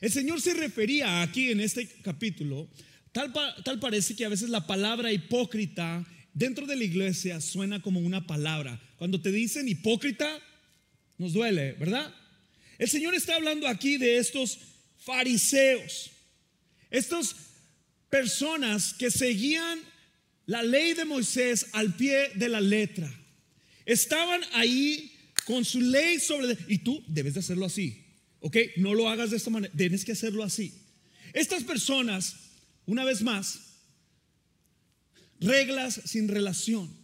El 0.00 0.10
Señor 0.10 0.40
se 0.40 0.54
refería 0.54 1.20
aquí 1.20 1.50
en 1.50 1.60
este 1.60 1.86
capítulo, 2.00 2.70
tal, 3.12 3.34
tal 3.64 3.78
parece 3.78 4.16
que 4.16 4.24
a 4.24 4.30
veces 4.30 4.48
la 4.48 4.66
palabra 4.66 5.12
hipócrita 5.12 6.06
dentro 6.32 6.66
de 6.66 6.74
la 6.74 6.84
iglesia 6.84 7.38
suena 7.42 7.82
como 7.82 8.00
una 8.00 8.26
palabra. 8.26 8.80
Cuando 8.96 9.20
te 9.20 9.30
dicen 9.30 9.68
hipócrita, 9.68 10.40
nos 11.18 11.34
duele, 11.34 11.72
¿verdad? 11.74 12.14
El 12.78 12.88
Señor 12.88 13.14
está 13.14 13.36
hablando 13.36 13.68
aquí 13.68 13.98
de 13.98 14.16
estos 14.16 14.58
fariseos, 14.96 16.12
estas 16.90 17.36
personas 18.08 18.94
que 18.94 19.10
seguían 19.10 19.91
la 20.52 20.62
ley 20.62 20.92
de 20.92 21.06
Moisés 21.06 21.68
al 21.72 21.96
pie 21.96 22.28
de 22.34 22.46
la 22.46 22.60
letra. 22.60 23.10
Estaban 23.86 24.42
ahí 24.52 25.10
con 25.46 25.64
su 25.64 25.80
ley 25.80 26.20
sobre... 26.20 26.58
Y 26.68 26.76
tú 26.76 27.02
debes 27.08 27.32
de 27.32 27.40
hacerlo 27.40 27.64
así. 27.64 28.04
¿Ok? 28.40 28.58
No 28.76 28.92
lo 28.92 29.08
hagas 29.08 29.30
de 29.30 29.38
esta 29.38 29.48
manera. 29.48 29.72
Tienes 29.74 30.04
que 30.04 30.12
hacerlo 30.12 30.44
así. 30.44 30.74
Estas 31.32 31.64
personas, 31.64 32.36
una 32.84 33.02
vez 33.02 33.22
más, 33.22 33.60
reglas 35.40 36.02
sin 36.04 36.28
relación. 36.28 36.94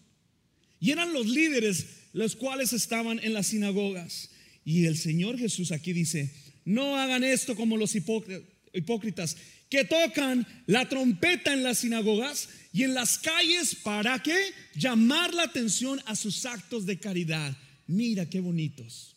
Y 0.79 0.91
eran 0.91 1.15
los 1.15 1.27
líderes 1.27 1.87
los 2.13 2.37
cuales 2.37 2.75
estaban 2.75 3.19
en 3.19 3.33
las 3.33 3.47
sinagogas. 3.47 4.29
Y 4.63 4.85
el 4.85 4.99
Señor 4.99 5.39
Jesús 5.39 5.73
aquí 5.73 5.95
dice, 5.95 6.35
no 6.67 6.99
hagan 6.99 7.25
esto 7.25 7.57
como 7.57 7.79
los 7.79 7.95
hipócritas 7.95 9.39
que 9.69 9.85
tocan 9.85 10.47
la 10.67 10.89
trompeta 10.89 11.53
en 11.53 11.63
las 11.63 11.79
sinagogas 11.79 12.49
y 12.73 12.85
en 12.85 12.95
las 12.95 13.19
calles 13.19 13.75
para 13.75 14.23
qué? 14.23 14.37
Llamar 14.75 15.35
la 15.35 15.45
atención 15.45 16.01
a 16.07 16.17
sus 16.17 16.47
actos 16.47 16.87
de 16.87 16.99
caridad. 16.99 17.57
Mira 17.87 18.29
qué 18.29 18.41
bonitos. 18.41 19.17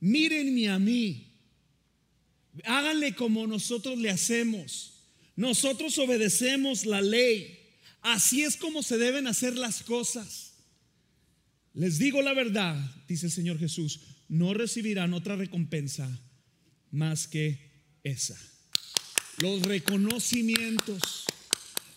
Mírenme 0.00 0.68
a 0.68 0.78
mí. 0.78 1.28
Háganle 2.64 3.14
como 3.14 3.46
nosotros 3.46 3.98
le 3.98 4.10
hacemos. 4.10 4.94
Nosotros 5.36 5.96
obedecemos 5.98 6.86
la 6.86 7.00
ley. 7.00 7.58
Así 8.00 8.42
es 8.42 8.56
como 8.56 8.82
se 8.82 8.98
deben 8.98 9.26
hacer 9.26 9.56
las 9.56 9.82
cosas. 9.82 10.54
Les 11.74 11.98
digo 11.98 12.20
la 12.20 12.34
verdad, 12.34 12.78
dice 13.08 13.26
el 13.26 13.32
Señor 13.32 13.58
Jesús, 13.58 14.00
no 14.28 14.52
recibirán 14.52 15.14
otra 15.14 15.36
recompensa 15.36 16.20
más 16.90 17.26
que 17.28 17.70
esa 18.02 18.51
los 19.38 19.62
reconocimientos. 19.62 21.24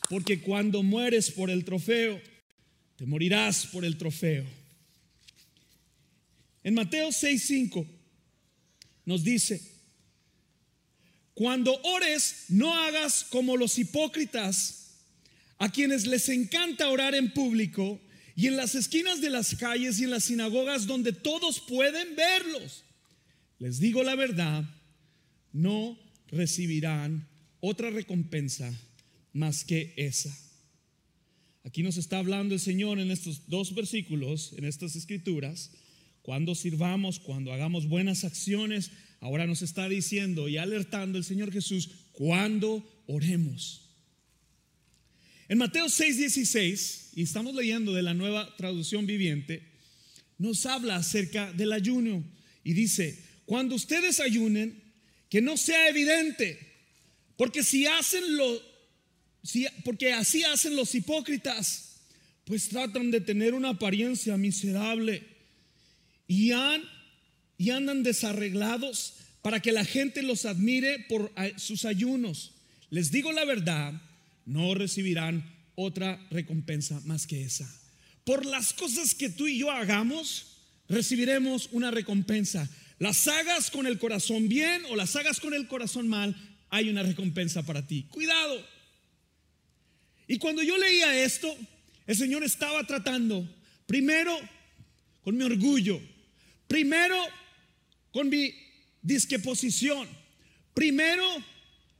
Porque 0.09 0.41
cuando 0.41 0.83
mueres 0.83 1.31
por 1.31 1.49
el 1.49 1.65
trofeo, 1.65 2.21
te 2.95 3.05
morirás 3.05 3.65
por 3.67 3.83
el 3.85 3.97
trofeo. 3.97 4.45
En 6.63 6.73
Mateo 6.73 7.09
6:5 7.09 7.87
nos 9.05 9.23
dice, 9.23 9.61
cuando 11.35 11.79
ores, 11.83 12.45
no 12.49 12.73
hagas 12.73 13.25
como 13.25 13.57
los 13.57 13.77
hipócritas, 13.77 14.85
a 15.57 15.71
quienes 15.71 16.05
les 16.07 16.29
encanta 16.29 16.89
orar 16.89 17.13
en 17.13 17.31
público 17.33 17.99
y 18.35 18.47
en 18.47 18.57
las 18.57 18.75
esquinas 18.75 19.21
de 19.21 19.29
las 19.29 19.55
calles 19.55 19.99
y 19.99 20.05
en 20.05 20.11
las 20.11 20.25
sinagogas 20.25 20.87
donde 20.87 21.13
todos 21.13 21.59
pueden 21.59 22.15
verlos. 22.15 22.83
Les 23.59 23.79
digo 23.79 24.03
la 24.03 24.15
verdad, 24.15 24.63
no 25.53 25.97
recibirán 26.35 27.27
otra 27.59 27.89
recompensa 27.89 28.71
más 29.33 29.63
que 29.63 29.93
esa. 29.97 30.35
Aquí 31.63 31.81
nos 31.81 31.97
está 31.97 32.19
hablando 32.19 32.53
el 32.53 32.59
Señor 32.59 32.99
en 32.99 33.09
estos 33.09 33.47
dos 33.47 33.73
versículos, 33.73 34.53
en 34.57 34.65
estas 34.65 34.95
escrituras, 34.95 35.71
cuando 36.21 36.53
sirvamos, 36.55 37.19
cuando 37.19 37.53
hagamos 37.53 37.87
buenas 37.87 38.23
acciones 38.23 38.91
ahora 39.25 39.47
nos 39.47 39.63
está 39.63 39.89
diciendo 39.89 40.47
y 40.47 40.57
alertando 40.57 41.17
el 41.17 41.23
Señor 41.23 41.51
Jesús 41.51 41.89
cuando 42.11 42.87
oremos. 43.07 43.89
En 45.47 45.57
Mateo 45.57 45.87
6:16, 45.87 47.09
y 47.15 47.23
estamos 47.23 47.55
leyendo 47.55 47.91
de 47.93 48.03
la 48.03 48.13
nueva 48.13 48.55
traducción 48.55 49.07
viviente, 49.07 49.63
nos 50.37 50.65
habla 50.67 50.97
acerca 50.97 51.51
del 51.53 51.71
ayuno 51.73 52.23
y 52.63 52.73
dice, 52.73 53.19
cuando 53.45 53.75
ustedes 53.75 54.19
ayunen, 54.19 54.84
que 55.35 55.41
no 55.41 55.57
sea 55.57 55.89
evidente, 55.89 56.57
porque 57.35 57.61
si 57.61 57.85
hacen 57.85 58.37
lo, 58.37 58.61
si, 59.43 59.67
porque 59.83 60.13
así 60.13 60.45
hacen 60.45 60.77
los 60.77 60.95
hipócritas, 60.95 61.97
pues 62.45 62.69
tratan 62.69 63.11
de 63.11 63.19
tener 63.19 63.53
una 63.53 63.71
apariencia 63.71 64.37
miserable 64.37 65.27
y, 66.25 66.53
han, 66.53 66.83
y 67.57 67.71
andan 67.71 68.01
desarreglados 68.01 69.15
para 69.41 69.59
que 69.59 69.73
la 69.73 69.83
gente 69.83 70.23
los 70.23 70.45
admire 70.45 70.99
por 71.09 71.33
sus 71.57 71.83
ayunos. 71.83 72.53
Les 72.89 73.11
digo 73.11 73.33
la 73.33 73.43
verdad, 73.43 73.91
no 74.45 74.73
recibirán 74.73 75.53
otra 75.75 76.25
recompensa 76.31 77.01
más 77.03 77.27
que 77.27 77.43
esa. 77.43 77.69
Por 78.23 78.45
las 78.45 78.71
cosas 78.71 79.13
que 79.13 79.29
tú 79.29 79.47
y 79.47 79.57
yo 79.57 79.69
hagamos, 79.69 80.59
recibiremos 80.87 81.67
una 81.73 81.91
recompensa. 81.91 82.69
Las 82.99 83.27
hagas 83.27 83.69
con 83.69 83.87
el 83.87 83.99
corazón 83.99 84.47
bien 84.47 84.83
o 84.89 84.95
las 84.95 85.15
hagas 85.15 85.39
con 85.39 85.53
el 85.53 85.67
corazón 85.67 86.07
mal, 86.07 86.35
hay 86.69 86.89
una 86.89 87.03
recompensa 87.03 87.63
para 87.63 87.85
ti. 87.85 88.03
Cuidado. 88.09 88.65
Y 90.27 90.37
cuando 90.37 90.63
yo 90.63 90.77
leía 90.77 91.23
esto, 91.23 91.55
el 92.07 92.15
Señor 92.15 92.43
estaba 92.43 92.85
tratando 92.85 93.47
primero 93.85 94.37
con 95.23 95.37
mi 95.37 95.43
orgullo, 95.43 95.99
primero 96.67 97.17
con 98.11 98.29
mi 98.29 98.53
disqueposición, 99.01 100.07
primero 100.73 101.25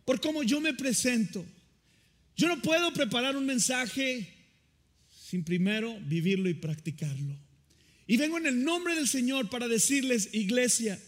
por 0.06 0.22
cómo 0.22 0.44
yo 0.44 0.62
me 0.62 0.74
presento. 0.74 1.46
Yo 2.38 2.48
no 2.48 2.62
puedo 2.62 2.92
preparar 2.94 3.36
un 3.36 3.46
mensaje 3.46 4.28
sin 5.10 5.44
primero 5.44 5.98
vivirlo 6.02 6.50
y 6.50 6.54
practicarlo. 6.54 7.45
Y 8.08 8.18
vengo 8.18 8.38
en 8.38 8.46
el 8.46 8.64
nombre 8.64 8.96
del 8.96 9.08
Señor 9.08 9.50
para 9.50 9.68
decirles, 9.68 10.30
iglesia, 10.34 11.00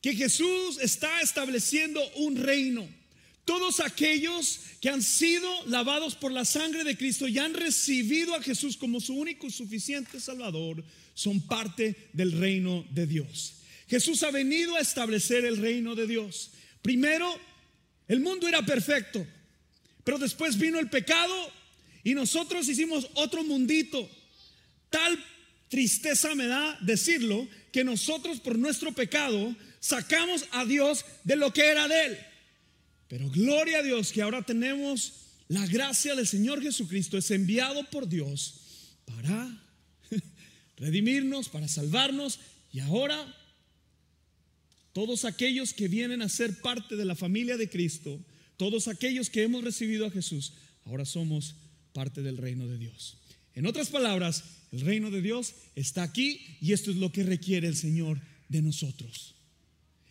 que 0.00 0.14
Jesús 0.14 0.78
está 0.80 1.20
estableciendo 1.20 2.00
un 2.16 2.36
reino. 2.36 2.88
Todos 3.44 3.80
aquellos 3.80 4.60
que 4.80 4.88
han 4.88 5.02
sido 5.02 5.50
lavados 5.66 6.14
por 6.14 6.30
la 6.30 6.44
sangre 6.44 6.84
de 6.84 6.96
Cristo 6.96 7.26
y 7.26 7.38
han 7.38 7.54
recibido 7.54 8.34
a 8.34 8.42
Jesús 8.42 8.76
como 8.76 9.00
su 9.00 9.14
único 9.14 9.46
y 9.46 9.50
suficiente 9.50 10.20
Salvador, 10.20 10.84
son 11.14 11.40
parte 11.40 12.08
del 12.12 12.32
reino 12.32 12.86
de 12.90 13.06
Dios. 13.06 13.54
Jesús 13.88 14.22
ha 14.22 14.30
venido 14.30 14.76
a 14.76 14.80
establecer 14.80 15.44
el 15.44 15.56
reino 15.56 15.94
de 15.94 16.06
Dios. 16.06 16.52
Primero, 16.82 17.28
el 18.08 18.20
mundo 18.20 18.48
era 18.48 18.64
perfecto. 18.64 19.26
Pero 20.04 20.18
después 20.18 20.58
vino 20.58 20.78
el 20.78 20.88
pecado 20.88 21.34
y 22.02 22.14
nosotros 22.14 22.68
hicimos 22.68 23.08
otro 23.14 23.44
mundito. 23.44 24.08
Tal 24.90 25.22
tristeza 25.72 26.34
me 26.34 26.46
da 26.46 26.76
decirlo 26.82 27.48
que 27.72 27.82
nosotros 27.82 28.40
por 28.40 28.58
nuestro 28.58 28.92
pecado 28.92 29.56
sacamos 29.80 30.44
a 30.50 30.66
Dios 30.66 31.06
de 31.24 31.36
lo 31.36 31.50
que 31.50 31.64
era 31.64 31.88
de 31.88 32.04
Él. 32.04 32.18
Pero 33.08 33.30
gloria 33.30 33.78
a 33.78 33.82
Dios 33.82 34.12
que 34.12 34.20
ahora 34.20 34.42
tenemos 34.42 35.14
la 35.48 35.66
gracia 35.66 36.14
del 36.14 36.26
Señor 36.26 36.60
Jesucristo, 36.60 37.16
es 37.16 37.30
enviado 37.30 37.88
por 37.88 38.06
Dios 38.06 38.98
para 39.06 39.64
redimirnos, 40.76 41.48
para 41.48 41.68
salvarnos 41.68 42.38
y 42.70 42.80
ahora 42.80 43.34
todos 44.92 45.24
aquellos 45.24 45.72
que 45.72 45.88
vienen 45.88 46.20
a 46.20 46.28
ser 46.28 46.60
parte 46.60 46.96
de 46.96 47.06
la 47.06 47.16
familia 47.16 47.56
de 47.56 47.70
Cristo 47.70 48.20
todos 48.58 48.88
aquellos 48.88 49.30
que 49.30 49.42
hemos 49.42 49.64
recibido 49.64 50.06
a 50.06 50.10
Jesús, 50.10 50.52
ahora 50.84 51.06
somos 51.06 51.56
parte 51.94 52.20
del 52.20 52.36
reino 52.36 52.68
de 52.68 52.76
Dios. 52.76 53.16
En 53.54 53.66
otras 53.66 53.88
palabras, 53.88 54.44
el 54.72 54.80
reino 54.80 55.10
de 55.10 55.20
Dios 55.20 55.54
está 55.76 56.02
aquí 56.02 56.56
y 56.60 56.72
esto 56.72 56.90
es 56.90 56.96
lo 56.96 57.12
que 57.12 57.22
requiere 57.22 57.68
el 57.68 57.76
Señor 57.76 58.20
de 58.48 58.62
nosotros. 58.62 59.34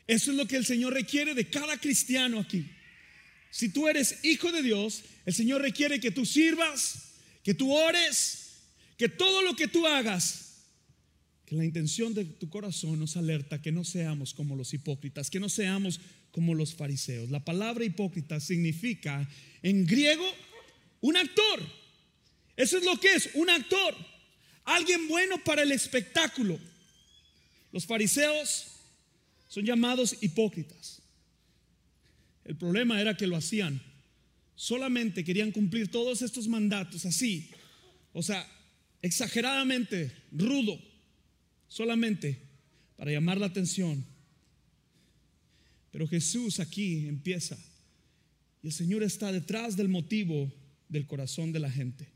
Eso 0.07 0.31
es 0.31 0.37
lo 0.37 0.47
que 0.47 0.57
el 0.57 0.65
Señor 0.65 0.93
requiere 0.93 1.33
de 1.33 1.49
cada 1.49 1.77
cristiano 1.77 2.39
aquí. 2.39 2.65
Si 3.49 3.69
tú 3.69 3.87
eres 3.87 4.23
hijo 4.23 4.51
de 4.51 4.61
Dios, 4.61 5.03
el 5.25 5.33
Señor 5.33 5.61
requiere 5.61 5.99
que 5.99 6.11
tú 6.11 6.25
sirvas, 6.25 7.13
que 7.43 7.53
tú 7.53 7.73
ores, 7.73 8.51
que 8.97 9.09
todo 9.09 9.41
lo 9.41 9.55
que 9.55 9.67
tú 9.67 9.87
hagas, 9.87 10.51
que 11.45 11.55
la 11.55 11.65
intención 11.65 12.13
de 12.13 12.23
tu 12.23 12.49
corazón 12.49 12.99
nos 12.99 13.17
alerta 13.17 13.61
que 13.61 13.71
no 13.71 13.83
seamos 13.83 14.33
como 14.33 14.55
los 14.55 14.73
hipócritas, 14.73 15.29
que 15.29 15.39
no 15.39 15.49
seamos 15.49 15.99
como 16.31 16.53
los 16.53 16.75
fariseos. 16.75 17.29
La 17.29 17.43
palabra 17.43 17.83
hipócrita 17.83 18.39
significa 18.39 19.27
en 19.63 19.85
griego 19.85 20.25
un 21.01 21.17
actor. 21.17 21.59
Eso 22.55 22.77
es 22.77 22.85
lo 22.85 22.97
que 22.99 23.15
es, 23.15 23.31
un 23.33 23.49
actor. 23.49 23.95
Alguien 24.63 25.07
bueno 25.07 25.43
para 25.43 25.63
el 25.63 25.71
espectáculo. 25.71 26.59
Los 27.71 27.85
fariseos 27.85 28.67
son 29.47 29.65
llamados 29.65 30.15
hipócritas. 30.21 31.01
El 32.45 32.55
problema 32.55 32.99
era 32.99 33.15
que 33.15 33.27
lo 33.27 33.37
hacían. 33.37 33.81
Solamente 34.55 35.23
querían 35.23 35.51
cumplir 35.51 35.89
todos 35.89 36.21
estos 36.21 36.47
mandatos 36.47 37.05
así. 37.05 37.49
O 38.13 38.21
sea, 38.21 38.47
exageradamente 39.01 40.11
rudo. 40.31 40.79
Solamente 41.67 42.41
para 42.97 43.11
llamar 43.11 43.37
la 43.39 43.47
atención 43.47 44.05
pero 45.91 46.07
Jesús 46.07 46.59
aquí 46.59 47.07
empieza. 47.07 47.57
Y 48.63 48.67
el 48.67 48.73
Señor 48.73 49.03
está 49.03 49.31
detrás 49.31 49.75
del 49.75 49.89
motivo 49.89 50.51
del 50.87 51.05
corazón 51.05 51.51
de 51.51 51.59
la 51.59 51.69
gente. 51.69 52.07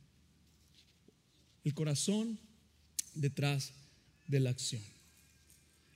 El 1.66 1.74
corazón 1.74 2.40
detrás 3.14 3.74
de 4.28 4.40
la 4.40 4.52
acción. 4.52 4.82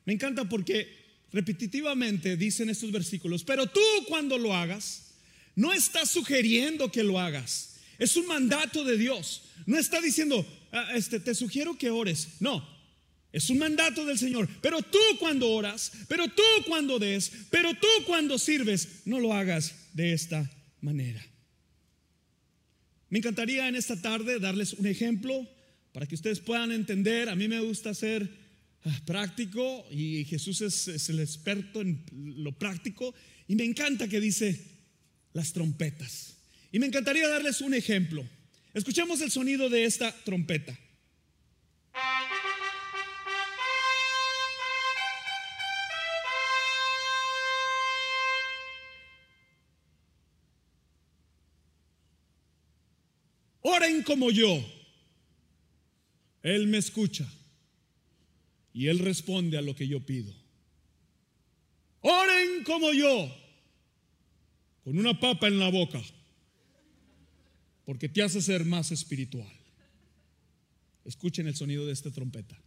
Me 0.03 0.13
encanta 0.13 0.43
porque 0.49 0.99
repetitivamente 1.31 2.35
dicen 2.35 2.69
estos 2.69 2.91
versículos, 2.91 3.43
pero 3.43 3.67
tú 3.67 3.79
cuando 4.07 4.37
lo 4.37 4.53
hagas, 4.53 5.11
no 5.55 5.71
estás 5.71 6.09
sugiriendo 6.09 6.91
que 6.91 7.03
lo 7.03 7.19
hagas. 7.19 7.77
Es 7.99 8.17
un 8.17 8.27
mandato 8.27 8.83
de 8.83 8.97
Dios. 8.97 9.43
No 9.65 9.77
está 9.77 10.01
diciendo, 10.01 10.45
ah, 10.71 10.91
este, 10.95 11.19
te 11.19 11.35
sugiero 11.35 11.77
que 11.77 11.89
ores. 11.89 12.29
No, 12.39 12.67
es 13.31 13.49
un 13.49 13.59
mandato 13.59 14.05
del 14.05 14.17
Señor. 14.17 14.49
Pero 14.61 14.81
tú 14.81 14.99
cuando 15.19 15.51
oras, 15.51 15.91
pero 16.07 16.27
tú 16.27 16.43
cuando 16.65 16.97
des, 16.97 17.31
pero 17.51 17.73
tú 17.73 17.87
cuando 18.07 18.39
sirves, 18.39 19.01
no 19.05 19.19
lo 19.19 19.33
hagas 19.33 19.75
de 19.93 20.13
esta 20.13 20.49
manera. 20.81 21.23
Me 23.09 23.19
encantaría 23.19 23.67
en 23.67 23.75
esta 23.75 24.01
tarde 24.01 24.39
darles 24.39 24.73
un 24.73 24.87
ejemplo 24.87 25.47
para 25.91 26.05
que 26.05 26.15
ustedes 26.15 26.39
puedan 26.39 26.71
entender. 26.71 27.29
A 27.29 27.35
mí 27.35 27.47
me 27.47 27.59
gusta 27.59 27.93
ser 27.93 28.29
ah, 28.85 29.01
práctico 29.05 29.85
y 29.91 30.25
Jesús 30.25 30.61
es, 30.61 31.09
el 31.09 31.19
experto 31.19 31.81
en 31.81 32.03
lo 32.11 32.51
práctico. 32.51 33.13
Y 33.47 33.55
me 33.55 33.63
encanta 33.63 34.07
que 34.07 34.19
dice 34.19 34.59
las 35.33 35.53
trompetas. 35.53 36.37
Y 36.71 36.79
me 36.79 36.87
encantaría 36.87 37.27
darles 37.27 37.61
un 37.61 37.73
ejemplo. 37.73 38.27
Escuchemos 38.73 39.21
el 39.21 39.31
sonido 39.31 39.69
de 39.69 39.85
esta 39.85 40.11
trompeta. 40.23 40.77
Oren 53.61 54.03
como 54.03 54.31
yo. 54.31 54.78
Él 56.43 56.67
me 56.67 56.77
escucha 56.77 57.27
y 58.73 58.87
Él 58.87 58.99
responde 58.99 59.57
a 59.57 59.61
lo 59.61 59.75
que 59.75 59.87
yo 59.87 60.05
pido. 60.05 60.33
Oren 62.01 62.63
como 62.63 62.93
yo, 62.93 63.29
con 64.83 64.97
una 64.97 65.19
papa 65.19 65.47
en 65.47 65.59
la 65.59 65.69
boca, 65.69 66.01
porque 67.85 68.07
te 68.07 68.21
hace 68.21 68.41
ser 68.41 68.63
más 68.65 68.91
espiritual. 68.91 69.51
Escuchen 71.03 71.47
el 71.47 71.55
sonido 71.55 71.85
de 71.85 71.93
esta 71.93 72.11
trompeta. 72.11 72.57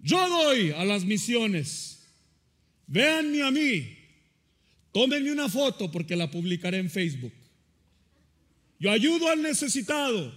Yo 0.00 0.28
doy 0.28 0.72
a 0.72 0.84
las 0.84 1.04
misiones. 1.04 2.04
Véanme 2.88 3.42
a 3.42 3.50
mí. 3.50 4.01
Tómenme 4.92 5.32
una 5.32 5.48
foto 5.48 5.90
porque 5.90 6.14
la 6.14 6.30
publicaré 6.30 6.78
en 6.78 6.90
Facebook. 6.90 7.32
Yo 8.78 8.90
ayudo 8.90 9.28
al 9.28 9.40
necesitado. 9.40 10.32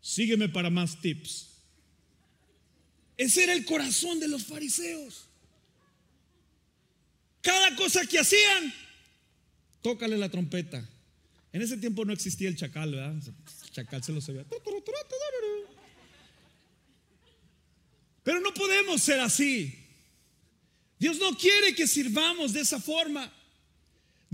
Sígueme 0.00 0.48
para 0.48 0.68
más 0.68 1.00
tips. 1.00 1.50
Ese 3.16 3.44
era 3.44 3.52
el 3.52 3.64
corazón 3.64 4.18
de 4.18 4.28
los 4.28 4.44
fariseos. 4.44 5.28
Cada 7.40 7.76
cosa 7.76 8.04
que 8.06 8.18
hacían, 8.18 8.74
tócale 9.82 10.18
la 10.18 10.28
trompeta. 10.28 10.88
En 11.52 11.62
ese 11.62 11.76
tiempo 11.76 12.04
no 12.04 12.12
existía 12.12 12.48
el 12.48 12.56
chacal, 12.56 12.90
¿verdad? 12.90 13.14
El 13.14 13.70
chacal 13.70 14.02
se 14.02 14.12
lo 14.12 14.20
sabía. 14.20 14.44
Pero 18.24 18.40
no 18.40 18.52
podemos 18.54 19.02
ser 19.02 19.20
así. 19.20 19.78
Dios 20.98 21.18
no 21.18 21.36
quiere 21.36 21.74
que 21.74 21.86
sirvamos 21.86 22.54
de 22.54 22.60
esa 22.62 22.80
forma. 22.80 23.32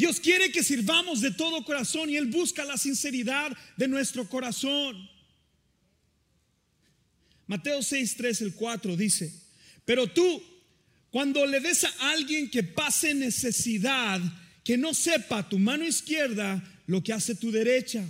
Dios 0.01 0.19
quiere 0.19 0.51
que 0.51 0.65
sirvamos 0.65 1.21
de 1.21 1.31
todo 1.31 1.63
corazón 1.63 2.09
y 2.09 2.17
Él 2.17 2.25
busca 2.25 2.65
la 2.65 2.79
sinceridad 2.79 3.55
de 3.77 3.87
nuestro 3.87 4.27
corazón. 4.27 4.97
Mateo 7.47 7.83
6, 7.83 8.17
3, 8.17 8.41
el 8.41 8.55
4 8.55 8.97
dice, 8.97 9.31
pero 9.85 10.07
tú, 10.07 10.43
cuando 11.11 11.45
le 11.45 11.61
des 11.61 11.85
a 11.85 12.13
alguien 12.13 12.49
que 12.49 12.63
pase 12.63 13.13
necesidad, 13.13 14.23
que 14.65 14.79
no 14.79 14.95
sepa 14.95 15.47
tu 15.47 15.59
mano 15.59 15.85
izquierda 15.85 16.65
lo 16.87 17.03
que 17.03 17.13
hace 17.13 17.35
tu 17.35 17.51
derecha, 17.51 18.03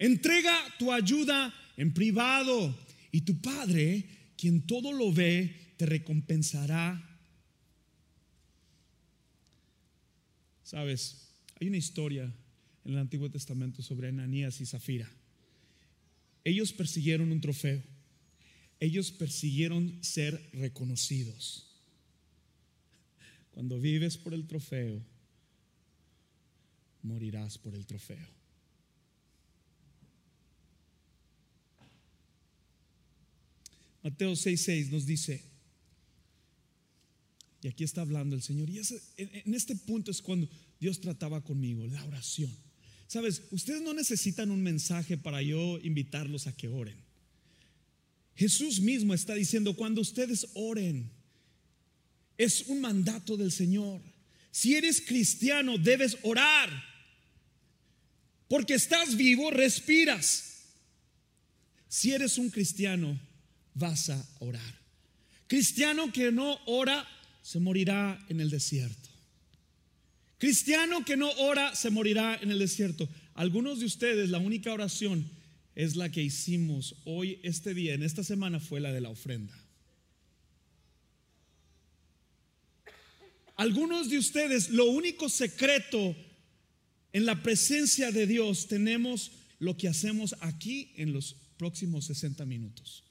entrega 0.00 0.52
tu 0.80 0.92
ayuda 0.92 1.54
en 1.76 1.94
privado 1.94 2.76
y 3.12 3.20
tu 3.20 3.40
Padre, 3.40 4.04
quien 4.36 4.66
todo 4.66 4.92
lo 4.92 5.12
ve, 5.12 5.74
te 5.76 5.86
recompensará. 5.86 7.09
Sabes, 10.70 11.16
hay 11.60 11.66
una 11.66 11.78
historia 11.78 12.32
en 12.84 12.92
el 12.92 12.98
Antiguo 12.98 13.28
Testamento 13.28 13.82
sobre 13.82 14.08
Ananías 14.08 14.60
y 14.60 14.66
Zafira. 14.66 15.10
Ellos 16.44 16.72
persiguieron 16.72 17.32
un 17.32 17.40
trofeo 17.40 17.82
ellos 18.80 19.12
persiguieron 19.12 20.02
ser 20.02 20.42
reconocidos. 20.54 21.66
Cuando 23.50 23.78
vives 23.78 24.16
por 24.16 24.32
el 24.32 24.46
trofeo, 24.46 25.04
morirás 27.02 27.58
por 27.58 27.74
el 27.74 27.84
trofeo. 27.84 28.26
Mateo 34.02 34.32
6:6 34.34 34.90
nos 34.90 35.04
dice, 35.04 35.44
y 37.62 37.68
aquí 37.68 37.84
está 37.84 38.00
hablando 38.00 38.34
el 38.34 38.42
Señor, 38.42 38.70
y 38.70 38.80
en 39.16 39.54
este 39.54 39.76
punto 39.76 40.10
es 40.10 40.22
cuando 40.22 40.48
Dios 40.78 41.00
trataba 41.00 41.42
conmigo, 41.42 41.86
la 41.86 42.04
oración. 42.04 42.50
Sabes, 43.06 43.42
ustedes 43.50 43.82
no 43.82 43.92
necesitan 43.92 44.50
un 44.50 44.62
mensaje 44.62 45.16
para 45.16 45.42
yo 45.42 45.78
invitarlos 45.82 46.46
a 46.46 46.56
que 46.56 46.68
oren. 46.68 46.96
Jesús 48.36 48.80
mismo 48.80 49.12
está 49.12 49.34
diciendo, 49.34 49.74
cuando 49.76 50.00
ustedes 50.00 50.46
oren, 50.54 51.10
es 52.38 52.68
un 52.68 52.80
mandato 52.80 53.36
del 53.36 53.52
Señor. 53.52 54.00
Si 54.50 54.74
eres 54.74 55.02
cristiano, 55.02 55.76
debes 55.76 56.16
orar. 56.22 56.70
Porque 58.48 58.74
estás 58.74 59.14
vivo, 59.16 59.50
respiras. 59.50 60.62
Si 61.88 62.12
eres 62.12 62.38
un 62.38 62.48
cristiano, 62.48 63.20
vas 63.74 64.08
a 64.08 64.26
orar. 64.38 64.80
Cristiano 65.46 66.12
que 66.12 66.32
no 66.32 66.58
ora, 66.66 67.06
se 67.42 67.60
morirá 67.60 68.24
en 68.28 68.40
el 68.40 68.50
desierto. 68.50 69.08
Cristiano 70.38 71.04
que 71.04 71.16
no 71.16 71.30
ora, 71.32 71.74
se 71.74 71.90
morirá 71.90 72.38
en 72.40 72.50
el 72.50 72.58
desierto. 72.58 73.08
Algunos 73.34 73.80
de 73.80 73.86
ustedes, 73.86 74.30
la 74.30 74.38
única 74.38 74.72
oración 74.72 75.28
es 75.74 75.96
la 75.96 76.10
que 76.10 76.22
hicimos 76.22 76.96
hoy, 77.04 77.38
este 77.42 77.74
día, 77.74 77.94
en 77.94 78.02
esta 78.02 78.24
semana, 78.24 78.58
fue 78.58 78.80
la 78.80 78.92
de 78.92 79.00
la 79.00 79.10
ofrenda. 79.10 79.54
Algunos 83.56 84.08
de 84.08 84.16
ustedes, 84.16 84.70
lo 84.70 84.86
único 84.86 85.28
secreto 85.28 86.16
en 87.12 87.26
la 87.26 87.42
presencia 87.42 88.10
de 88.10 88.26
Dios, 88.26 88.66
tenemos 88.68 89.32
lo 89.58 89.76
que 89.76 89.88
hacemos 89.88 90.34
aquí 90.40 90.92
en 90.96 91.12
los 91.12 91.36
próximos 91.58 92.06
60 92.06 92.46
minutos. 92.46 93.04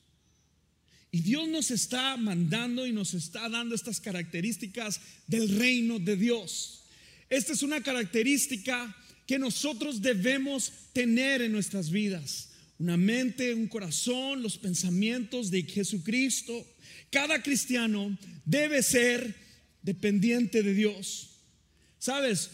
Y 1.12 1.22
Dios 1.22 1.48
nos 1.48 1.72
está 1.72 2.18
mandando 2.18 2.86
y 2.86 2.92
nos 2.92 3.14
está 3.14 3.50
dando 3.50 3.74
estas 3.74 4.00
características 4.00 5.02
del 5.28 5.58
reino 5.58 6.00
de 6.00 6.16
Dios. 6.16 6.84
Esta 7.30 7.54
es 7.54 7.64
una 7.64 7.82
característica 7.82 8.96
que 9.26 9.40
nosotros 9.40 10.02
debemos 10.02 10.72
tener 10.94 11.42
en 11.42 11.52
nuestras 11.52 11.92
vidas 11.92 12.50
una 12.80 12.96
mente, 12.96 13.54
un 13.54 13.68
corazón, 13.68 14.42
los 14.42 14.58
pensamientos 14.58 15.52
de 15.52 15.64
Jesucristo. 15.64 16.66
Cada 17.12 17.44
cristiano 17.44 18.18
debe 18.46 18.82
ser 18.82 19.36
dependiente 19.82 20.64
de 20.64 20.74
Dios. 20.74 21.30
Sabes, 22.00 22.50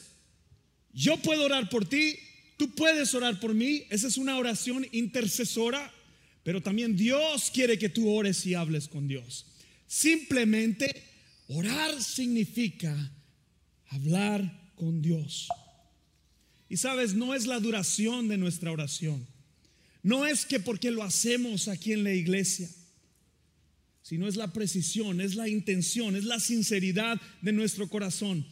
yo 0.94 1.18
puedo 1.18 1.44
orar 1.44 1.70
por 1.70 1.88
ti, 1.88 2.18
tú 2.58 2.74
puedes 2.74 3.14
orar 3.14 3.40
por 3.40 3.54
mí, 3.54 3.84
esa 3.90 4.08
es 4.08 4.18
una 4.18 4.38
oración 4.38 4.88
intercesora, 4.92 5.94
pero 6.46 6.62
también 6.62 6.96
Dios 6.96 7.52
quiere 7.54 7.78
que 7.78 7.90
tú 7.90 8.10
ores 8.10 8.46
y 8.46 8.54
hables 8.54 8.88
con 8.88 9.10
Dios. 9.10 9.46
Simplemente 9.86 11.04
orar 11.50 12.02
significa 12.02 13.12
hablar 13.90 14.72
con 14.76 15.02
Dios. 15.02 15.50
Y 16.70 16.78
sabes, 16.78 17.14
no 17.14 17.36
es 17.36 17.46
la 17.46 17.60
duración 17.60 18.30
de 18.30 18.38
nuestra 18.38 18.72
oración 18.72 19.28
no 20.06 20.24
es 20.28 20.46
que 20.46 20.60
porque 20.60 20.92
lo 20.92 21.02
hacemos 21.02 21.68
aquí 21.68 21.92
en 21.92 22.04
la 22.04 22.14
iglesia, 22.14 22.70
sino 24.04 24.28
es 24.28 24.36
la 24.36 24.54
precisión, 24.54 25.20
es 25.20 25.34
la 25.34 25.48
intención, 25.48 26.16
es 26.16 26.26
la 26.26 26.40
sinceridad 26.40 27.20
de 27.42 27.52
nuestro 27.52 27.90
corazón. 27.90 28.46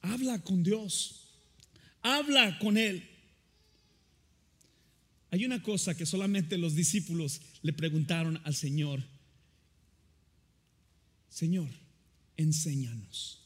Habla 0.00 0.42
con 0.42 0.62
Dios, 0.62 1.28
habla 2.00 2.58
con 2.58 2.78
Él. 2.78 3.06
Hay 5.30 5.44
una 5.44 5.62
cosa 5.62 5.96
que 5.96 6.06
solamente 6.06 6.56
los 6.56 6.74
discípulos 6.74 7.40
le 7.62 7.72
preguntaron 7.72 8.40
al 8.44 8.54
Señor. 8.54 9.02
Señor, 11.28 11.68
enséñanos. 12.36 13.42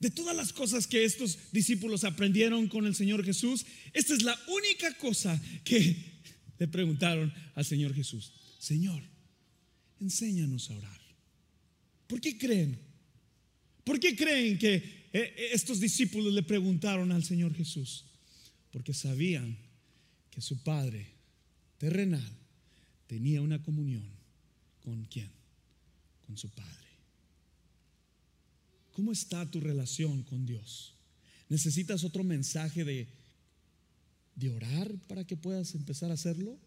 De 0.00 0.10
todas 0.10 0.34
las 0.34 0.52
cosas 0.52 0.86
que 0.86 1.04
estos 1.04 1.38
discípulos 1.52 2.04
aprendieron 2.04 2.68
con 2.68 2.86
el 2.86 2.94
Señor 2.94 3.22
Jesús, 3.22 3.66
esta 3.92 4.14
es 4.14 4.22
la 4.22 4.38
única 4.48 4.94
cosa 4.94 5.40
que 5.62 5.94
le 6.58 6.68
preguntaron 6.68 7.32
al 7.54 7.64
Señor 7.64 7.94
Jesús, 7.94 8.32
Señor, 8.58 9.02
enséñanos 10.00 10.70
a 10.70 10.76
orar. 10.76 11.00
¿Por 12.06 12.20
qué 12.20 12.36
creen? 12.38 12.78
¿Por 13.84 14.00
qué 14.00 14.16
creen 14.16 14.58
que 14.58 15.08
eh, 15.12 15.50
estos 15.52 15.80
discípulos 15.80 16.32
le 16.32 16.42
preguntaron 16.42 17.12
al 17.12 17.24
Señor 17.24 17.54
Jesús? 17.54 18.06
Porque 18.72 18.94
sabían 18.94 19.58
que 20.30 20.40
su 20.40 20.62
Padre 20.62 21.06
terrenal 21.78 22.32
tenía 23.06 23.42
una 23.42 23.62
comunión 23.62 24.08
con 24.82 25.04
quién? 25.04 25.30
Con 26.26 26.36
su 26.36 26.48
Padre. 26.50 26.88
¿Cómo 28.92 29.12
está 29.12 29.50
tu 29.50 29.60
relación 29.60 30.22
con 30.22 30.46
Dios? 30.46 30.94
¿Necesitas 31.48 32.04
otro 32.04 32.22
mensaje 32.22 32.84
de 32.84 33.08
de 34.40 34.48
orar 34.48 34.90
para 35.06 35.24
que 35.24 35.36
puedas 35.36 35.74
empezar 35.74 36.10
a 36.10 36.14
hacerlo? 36.14 36.58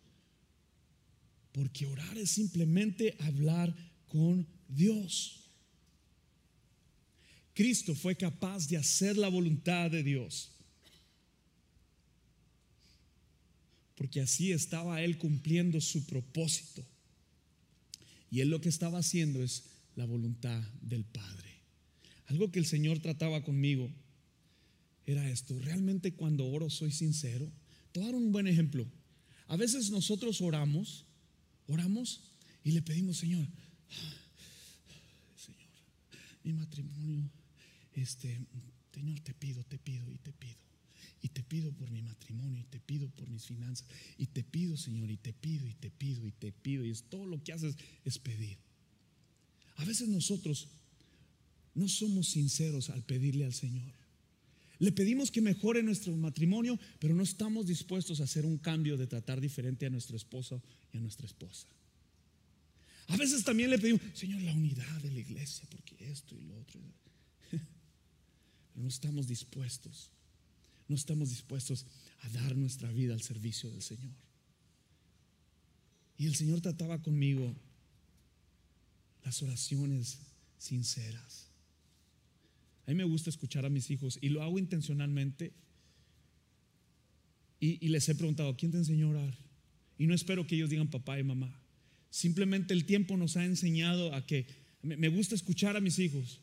Porque 1.52 1.88
orar 1.88 2.18
es 2.18 2.32
simplemente 2.32 3.16
hablar 3.20 3.76
con 4.08 4.48
Dios. 4.68 5.50
Cristo 7.54 7.96
fue 7.96 8.16
capaz 8.16 8.68
de 8.68 8.78
hacer 8.78 9.18
la 9.18 9.28
voluntad 9.28 9.90
de 9.90 10.04
Dios. 10.04 10.52
Porque 13.96 14.22
así 14.22 14.52
estaba 14.52 15.02
Él 15.02 15.18
cumpliendo 15.18 15.80
su 15.82 16.06
propósito. 16.06 16.86
Y 18.32 18.42
Él 18.42 18.50
lo 18.50 18.62
que 18.62 18.70
estaba 18.70 19.00
haciendo 19.00 19.44
es 19.44 19.64
la 19.96 20.06
voluntad 20.06 20.62
del 20.82 21.04
Padre. 21.04 21.50
Algo 22.28 22.52
que 22.52 22.60
el 22.60 22.66
Señor 22.66 23.00
trataba 23.00 23.44
conmigo 23.44 23.92
era 25.06 25.30
esto. 25.30 25.58
Realmente 25.60 26.14
cuando 26.14 26.48
oro 26.48 26.70
soy 26.70 26.92
sincero. 26.92 27.52
Te 27.92 28.00
voy 28.00 28.10
a 28.10 28.12
dar 28.12 28.20
un 28.20 28.32
buen 28.32 28.48
ejemplo. 28.48 28.88
A 29.48 29.58
veces 29.58 29.92
nosotros 29.92 30.42
oramos, 30.42 31.06
oramos 31.68 32.22
y 32.64 32.72
le 32.72 32.82
pedimos, 32.82 33.18
Señor, 33.18 33.46
Señor, 35.36 35.70
mi 36.44 36.54
matrimonio, 36.54 37.30
este, 37.94 38.40
Señor, 38.94 39.20
te 39.20 39.34
pido, 39.34 39.64
te 39.66 39.78
pido 39.78 40.10
y 40.12 40.18
te 40.18 40.32
pido. 40.32 40.58
Y 41.24 41.30
te 41.30 41.42
pido 41.42 41.72
por 41.72 41.90
mi 41.90 42.04
matrimonio, 42.04 42.60
y 42.60 42.66
te 42.66 42.80
pido 42.80 43.10
por 43.10 43.30
mis 43.30 43.46
finanzas, 43.46 43.88
y 44.18 44.28
te 44.28 44.44
pido, 44.44 44.76
Señor, 44.78 45.10
y 45.10 45.18
te 45.18 45.34
pido, 45.34 45.66
y 45.68 45.74
te 45.74 45.90
pido, 45.90 46.28
y 46.28 46.32
te 46.32 46.52
pido. 46.52 46.86
Y 46.86 46.92
es 46.92 47.04
todo 47.04 47.26
lo 47.26 47.42
que 47.42 47.54
haces 47.54 47.76
es 48.04 48.20
pedir. 48.20 48.58
A 49.78 49.86
veces 49.86 50.10
nosotros 50.10 50.68
no 51.74 51.88
somos 51.88 52.28
sinceros 52.28 52.90
al 52.90 53.04
pedirle 53.04 53.46
al 53.46 53.54
Señor. 53.54 53.92
Le 54.80 54.92
pedimos 54.92 55.32
que 55.32 55.42
mejore 55.42 55.82
nuestro 55.82 56.14
matrimonio, 56.18 56.78
pero 57.00 57.16
no 57.16 57.24
estamos 57.24 57.66
dispuestos 57.66 58.20
a 58.20 58.26
hacer 58.26 58.46
un 58.46 58.58
cambio 58.58 58.98
de 58.98 59.08
tratar 59.08 59.40
diferente 59.40 59.86
a 59.86 59.90
nuestro 59.90 60.18
esposo 60.18 60.62
y 60.92 60.98
a 60.98 61.00
nuestra 61.00 61.26
esposa. 61.26 61.68
A 63.08 63.16
veces 63.16 63.46
también 63.46 63.70
le 63.70 63.80
pedimos, 63.80 64.02
Señor, 64.14 64.42
la 64.42 64.54
unidad 64.54 65.02
de 65.02 65.12
la 65.12 65.20
iglesia, 65.20 65.66
porque 65.70 65.96
esto 66.12 66.36
y 66.38 66.44
lo 66.44 66.60
otro. 66.60 66.82
Pero 67.50 68.84
no 68.84 68.90
estamos 68.90 69.28
dispuestos. 69.28 70.10
No 70.94 70.98
estamos 70.98 71.32
dispuestos 71.32 71.88
a 72.22 72.30
dar 72.30 72.56
nuestra 72.56 72.92
vida 72.92 73.16
al 73.16 73.22
servicio 73.24 73.72
del 73.72 73.82
Señor. 73.82 74.14
Y 76.20 76.28
el 76.28 76.36
Señor 76.36 76.62
trataba 76.62 77.02
conmigo 77.02 77.52
las 79.26 79.42
oraciones 79.42 80.20
sinceras. 80.60 81.48
A 82.86 82.92
mí 82.92 82.96
me 82.96 83.06
gusta 83.06 83.32
escuchar 83.32 83.66
a 83.66 83.70
mis 83.70 83.90
hijos 83.90 84.20
y 84.22 84.30
lo 84.30 84.44
hago 84.44 84.60
intencionalmente. 84.60 85.52
Y, 87.60 87.88
les 87.88 88.08
he 88.08 88.14
preguntado, 88.14 88.56
¿quién 88.56 88.72
te 88.72 88.78
enseñó 88.78 89.08
a 89.08 89.12
orar? 89.12 89.38
Y 89.98 90.06
no 90.06 90.14
espero 90.14 90.46
que 90.46 90.54
ellos 90.54 90.70
digan 90.70 90.92
papá 90.92 91.18
y 91.18 91.24
mamá. 91.24 91.60
Simplemente 92.12 92.76
el 92.76 92.86
tiempo 92.86 93.18
nos 93.18 93.36
ha 93.36 93.46
enseñado 93.46 94.14
a 94.14 94.28
que 94.28 94.46
me 94.84 95.08
gusta 95.08 95.34
escuchar 95.34 95.76
a 95.76 95.82
mis 95.82 95.98
hijos 95.98 96.40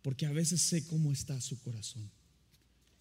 porque 0.00 0.24
a 0.24 0.32
veces 0.32 0.62
sé 0.62 0.86
cómo 0.86 1.12
está 1.12 1.38
su 1.42 1.60
corazón. 1.60 2.10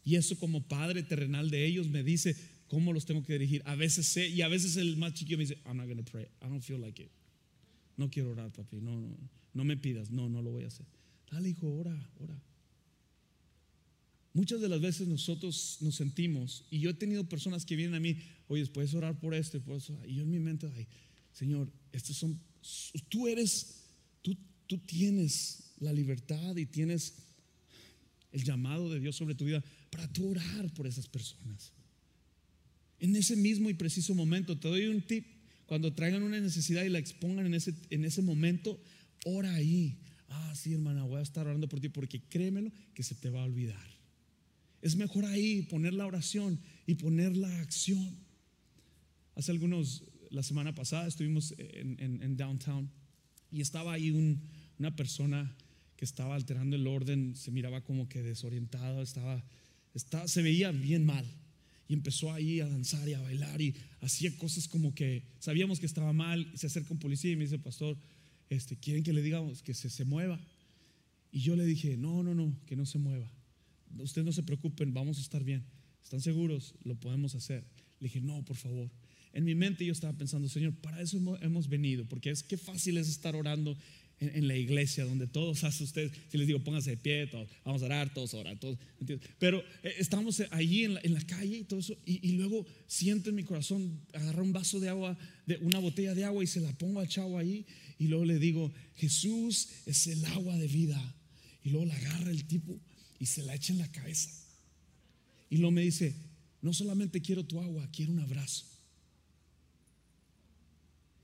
Y 0.03 0.15
eso 0.15 0.37
como 0.37 0.67
padre 0.67 1.03
terrenal 1.03 1.49
de 1.49 1.65
ellos 1.65 1.87
me 1.87 2.03
dice 2.03 2.35
cómo 2.67 2.91
los 2.93 3.05
tengo 3.05 3.23
que 3.23 3.33
dirigir. 3.33 3.61
A 3.65 3.75
veces 3.75 4.07
sé 4.07 4.27
y 4.27 4.41
a 4.41 4.47
veces 4.47 4.77
el 4.77 4.97
más 4.97 5.13
chiquito 5.13 5.37
me 5.37 5.45
dice, 5.45 5.59
I'm 5.65 5.77
not 5.77 5.85
going 5.85 6.03
to 6.03 6.11
pray. 6.11 6.27
I 6.41 6.47
don't 6.47 6.61
feel 6.61 6.79
like 6.79 7.01
it. 7.01 7.11
No 7.97 8.09
quiero 8.09 8.31
orar, 8.31 8.51
papi. 8.51 8.81
No, 8.81 8.99
no, 8.99 9.17
no 9.53 9.63
me 9.63 9.77
pidas. 9.77 10.09
No, 10.09 10.27
no 10.29 10.41
lo 10.41 10.51
voy 10.51 10.63
a 10.63 10.67
hacer. 10.67 10.85
Dale, 11.31 11.49
hijo, 11.49 11.71
ora, 11.71 12.11
ora. 12.19 12.39
Muchas 14.33 14.61
de 14.61 14.67
las 14.67 14.81
veces 14.81 15.07
nosotros 15.07 15.77
nos 15.81 15.95
sentimos, 15.95 16.65
y 16.71 16.79
yo 16.79 16.89
he 16.89 16.95
tenido 16.95 17.23
personas 17.29 17.65
que 17.65 17.75
vienen 17.75 17.95
a 17.95 17.99
mí, 17.99 18.17
oye, 18.47 18.65
puedes 18.65 18.93
orar 18.95 19.19
por 19.19 19.35
esto 19.35 19.57
y 19.57 19.59
por 19.59 19.77
eso. 19.77 19.95
Y 20.07 20.15
yo 20.15 20.23
en 20.23 20.31
mi 20.31 20.39
mente, 20.39 20.67
ay, 20.75 20.87
Señor, 21.31 21.71
estos 21.91 22.17
son, 22.17 22.39
tú 23.09 23.27
eres, 23.27 23.83
tú, 24.23 24.35
tú 24.65 24.79
tienes 24.79 25.75
la 25.77 25.93
libertad 25.93 26.57
y 26.57 26.65
tienes 26.65 27.13
el 28.31 28.43
llamado 28.43 28.89
de 28.91 28.99
Dios 28.99 29.15
sobre 29.15 29.35
tu 29.35 29.45
vida 29.45 29.63
para 29.93 30.11
tú 30.11 30.31
orar 30.31 30.73
por 30.73 30.87
esas 30.87 31.07
personas. 31.07 31.71
En 32.99 33.15
ese 33.15 33.35
mismo 33.35 33.69
y 33.69 33.75
preciso 33.75 34.15
momento, 34.15 34.57
te 34.57 34.67
doy 34.67 34.87
un 34.87 35.01
tip. 35.01 35.25
Cuando 35.67 35.93
traigan 35.93 36.23
una 36.23 36.39
necesidad 36.39 36.83
y 36.83 36.89
la 36.89 36.99
expongan 36.99 37.45
en 37.45 37.53
ese, 37.53 37.73
en 37.89 38.03
ese 38.03 38.21
momento, 38.21 38.81
ora 39.25 39.53
ahí. 39.53 39.99
Ah, 40.29 40.53
sí, 40.55 40.73
hermana, 40.73 41.03
voy 41.03 41.19
a 41.19 41.21
estar 41.21 41.45
orando 41.45 41.69
por 41.69 41.79
ti 41.79 41.89
porque 41.89 42.21
créemelo 42.21 42.71
que 42.95 43.03
se 43.03 43.13
te 43.15 43.29
va 43.29 43.41
a 43.41 43.45
olvidar. 43.45 43.87
Es 44.81 44.95
mejor 44.95 45.25
ahí 45.25 45.61
poner 45.63 45.93
la 45.93 46.07
oración 46.07 46.59
y 46.87 46.95
poner 46.95 47.37
la 47.37 47.61
acción. 47.61 48.17
Hace 49.35 49.51
algunos, 49.51 50.03
la 50.31 50.43
semana 50.43 50.73
pasada 50.73 51.07
estuvimos 51.07 51.53
en, 51.57 52.35
downtown 52.35 52.89
y 53.51 53.61
estaba 53.61 53.93
ahí 53.93 54.11
una 54.11 54.95
persona 54.95 55.55
que 55.95 56.05
estaba 56.05 56.35
alterando 56.35 56.75
el 56.75 56.87
orden, 56.87 57.35
se 57.35 57.51
miraba 57.51 57.81
como 57.81 58.09
que 58.09 58.23
desorientado, 58.23 59.01
estaba, 59.01 59.43
estaba, 59.93 60.27
se 60.27 60.41
veía 60.41 60.71
bien 60.71 61.05
mal. 61.05 61.25
Y 61.87 61.93
empezó 61.93 62.31
ahí 62.31 62.59
a 62.59 62.67
danzar 62.67 63.07
y 63.09 63.13
a 63.13 63.19
bailar 63.19 63.61
y 63.61 63.75
hacía 64.01 64.35
cosas 64.37 64.67
como 64.67 64.95
que 64.95 65.23
sabíamos 65.39 65.79
que 65.79 65.85
estaba 65.85 66.13
mal. 66.13 66.49
Y 66.53 66.57
se 66.57 66.67
acerca 66.67 66.93
un 66.93 66.99
policía 66.99 67.31
y 67.31 67.35
me 67.35 67.43
dice, 67.43 67.59
pastor, 67.59 67.97
este, 68.49 68.77
¿quieren 68.77 69.03
que 69.03 69.13
le 69.13 69.21
digamos 69.21 69.61
que 69.61 69.73
se, 69.73 69.89
se 69.89 70.05
mueva? 70.05 70.39
Y 71.31 71.41
yo 71.41 71.55
le 71.55 71.65
dije, 71.65 71.97
no, 71.97 72.23
no, 72.23 72.33
no, 72.33 72.55
que 72.65 72.75
no 72.75 72.85
se 72.85 72.99
mueva 72.99 73.29
ustedes 74.01 74.25
no 74.25 74.31
se 74.31 74.43
preocupen, 74.43 74.93
vamos 74.93 75.17
a 75.17 75.21
estar 75.21 75.43
bien. 75.43 75.63
¿Están 76.03 76.21
seguros? 76.21 76.75
Lo 76.83 76.95
podemos 76.95 77.35
hacer. 77.35 77.63
Le 77.99 78.07
dije, 78.07 78.21
no, 78.21 78.43
por 78.43 78.57
favor. 78.57 78.89
En 79.33 79.45
mi 79.45 79.55
mente 79.55 79.85
yo 79.85 79.91
estaba 79.91 80.13
pensando, 80.13 80.47
Señor, 80.47 80.73
para 80.75 81.01
eso 81.01 81.17
hemos 81.41 81.67
venido, 81.67 82.05
porque 82.05 82.29
es 82.29 82.43
que 82.43 82.57
fácil 82.57 82.97
es 82.97 83.09
estar 83.09 83.35
orando 83.35 83.75
en, 84.23 84.47
la 84.47 84.55
iglesia 84.55 85.05
donde 85.05 85.27
todos 85.27 85.63
hacen 85.63 85.85
ustedes, 85.85 86.11
si 86.29 86.37
les 86.37 86.47
digo, 86.47 86.59
pónganse 86.59 86.91
de 86.91 86.97
pie, 86.97 87.27
todos, 87.27 87.47
vamos 87.63 87.81
a 87.81 87.85
orar, 87.85 88.13
todos 88.13 88.33
oran, 88.33 88.57
todos, 88.59 88.77
Pero 89.39 89.63
eh, 89.83 89.93
estamos 89.97 90.41
allí 90.51 90.85
en 90.85 91.13
la, 91.13 91.21
calle 91.21 91.57
y 91.57 91.63
todo 91.63 91.79
eso, 91.79 91.97
y, 92.05 92.27
y, 92.27 92.33
luego 92.33 92.65
siento 92.87 93.29
en 93.29 93.35
mi 93.35 93.43
corazón 93.43 93.99
agarrar 94.13 94.41
un 94.41 94.53
vaso 94.53 94.79
de 94.79 94.89
agua, 94.89 95.17
de 95.45 95.57
una 95.57 95.79
botella 95.79 96.13
de 96.13 96.25
agua 96.25 96.43
y 96.43 96.47
se 96.47 96.61
la 96.61 96.71
pongo 96.73 96.99
al 96.99 97.07
chavo 97.07 97.37
ahí, 97.37 97.65
y 97.97 98.07
luego 98.07 98.25
le 98.25 98.39
digo, 98.39 98.71
Jesús 98.95 99.69
es 99.85 100.07
el 100.07 100.23
agua 100.25 100.57
de 100.57 100.67
vida. 100.67 101.15
Y 101.63 101.69
luego 101.69 101.85
la 101.85 101.95
agarra 101.95 102.31
el 102.31 102.45
tipo 102.45 102.79
y 103.19 103.25
se 103.25 103.43
la 103.43 103.55
echa 103.55 103.71
en 103.71 103.79
la 103.79 103.91
cabeza. 103.91 104.29
Y 105.49 105.57
luego 105.57 105.71
me 105.71 105.81
dice, 105.81 106.13
no 106.61 106.73
solamente 106.73 107.21
quiero 107.21 107.45
tu 107.45 107.59
agua, 107.59 107.87
quiero 107.91 108.11
un 108.11 108.19
abrazo. 108.19 108.65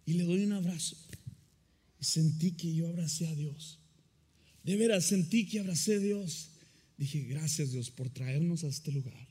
Y 0.05 0.13
le 0.13 0.23
doy 0.23 0.43
un 0.43 0.53
abrazo. 0.53 0.95
Y 1.99 2.05
sentí 2.05 2.51
que 2.51 2.73
yo 2.73 2.87
abracé 2.87 3.27
a 3.27 3.35
Dios. 3.35 3.79
De 4.63 4.75
veras, 4.75 5.05
sentí 5.05 5.47
que 5.47 5.59
abracé 5.59 5.95
a 5.95 5.99
Dios. 5.99 6.51
Dije, 6.97 7.21
gracias 7.21 7.71
Dios 7.71 7.91
por 7.91 8.09
traernos 8.09 8.63
a 8.63 8.67
este 8.67 8.91
lugar. 8.91 9.27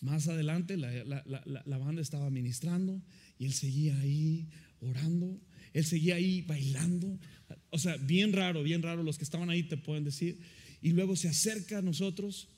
Más 0.00 0.28
adelante 0.28 0.76
la, 0.76 0.92
la, 1.04 1.78
banda 1.78 2.02
estaba 2.02 2.28
ministrando 2.30 3.00
y 3.38 3.46
él 3.46 3.52
seguía 3.52 3.98
ahí 4.00 4.48
orando. 4.80 5.40
Él 5.72 5.84
seguía 5.84 6.16
ahí 6.16 6.42
bailando. 6.42 7.18
O 7.70 7.78
sea, 7.78 7.96
bien 7.96 8.32
raro, 8.32 8.62
bien 8.62 8.82
raro. 8.82 9.02
Los 9.02 9.18
que 9.18 9.24
estaban 9.24 9.50
ahí 9.50 9.62
te 9.62 9.76
pueden 9.76 10.04
decir 10.04 10.38
y 10.84 10.90
luego 10.90 11.16
se 11.16 11.28
acerca 11.28 11.78
a 11.78 11.82
nosotros, 11.82 12.48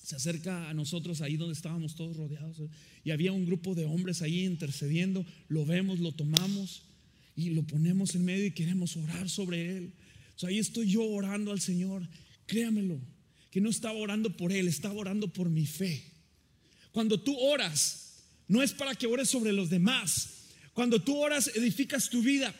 se 0.00 0.14
acerca 0.14 0.70
a 0.70 0.74
nosotros 0.74 1.20
ahí 1.20 1.36
donde 1.36 1.54
estábamos 1.54 1.96
todos 1.96 2.16
rodeados. 2.16 2.62
Y 3.02 3.10
había 3.10 3.32
un 3.32 3.46
grupo 3.46 3.74
de 3.74 3.84
hombres 3.84 4.22
ahí 4.22 4.44
intercediendo, 4.44 5.26
lo 5.48 5.66
vemos, 5.66 5.98
lo 5.98 6.12
tomamos 6.12 6.84
y 7.36 7.50
lo 7.50 7.62
ponemos 7.62 8.14
en 8.14 8.24
medio 8.24 8.46
y 8.46 8.52
queremos 8.52 8.96
orar 8.96 9.28
sobre 9.28 9.76
él. 9.76 9.92
O 10.40 10.46
ahí 10.46 10.58
estoy 10.58 10.90
yo 10.90 11.04
orando 11.04 11.52
al 11.52 11.60
Señor, 11.60 12.08
créamelo, 12.46 13.00
que 13.50 13.60
no 13.60 13.70
estaba 13.70 13.98
orando 13.98 14.36
por 14.36 14.52
él, 14.52 14.68
estaba 14.68 14.94
orando 14.94 15.32
por 15.32 15.48
mi 15.48 15.66
fe. 15.66 16.02
Cuando 16.92 17.20
tú 17.20 17.36
oras, 17.38 18.24
no 18.48 18.62
es 18.62 18.72
para 18.72 18.94
que 18.94 19.06
ores 19.06 19.28
sobre 19.28 19.52
los 19.52 19.70
demás. 19.70 20.28
Cuando 20.72 21.02
tú 21.02 21.16
oras, 21.16 21.50
edificas 21.54 22.10
tu 22.10 22.22
vida. 22.22 22.54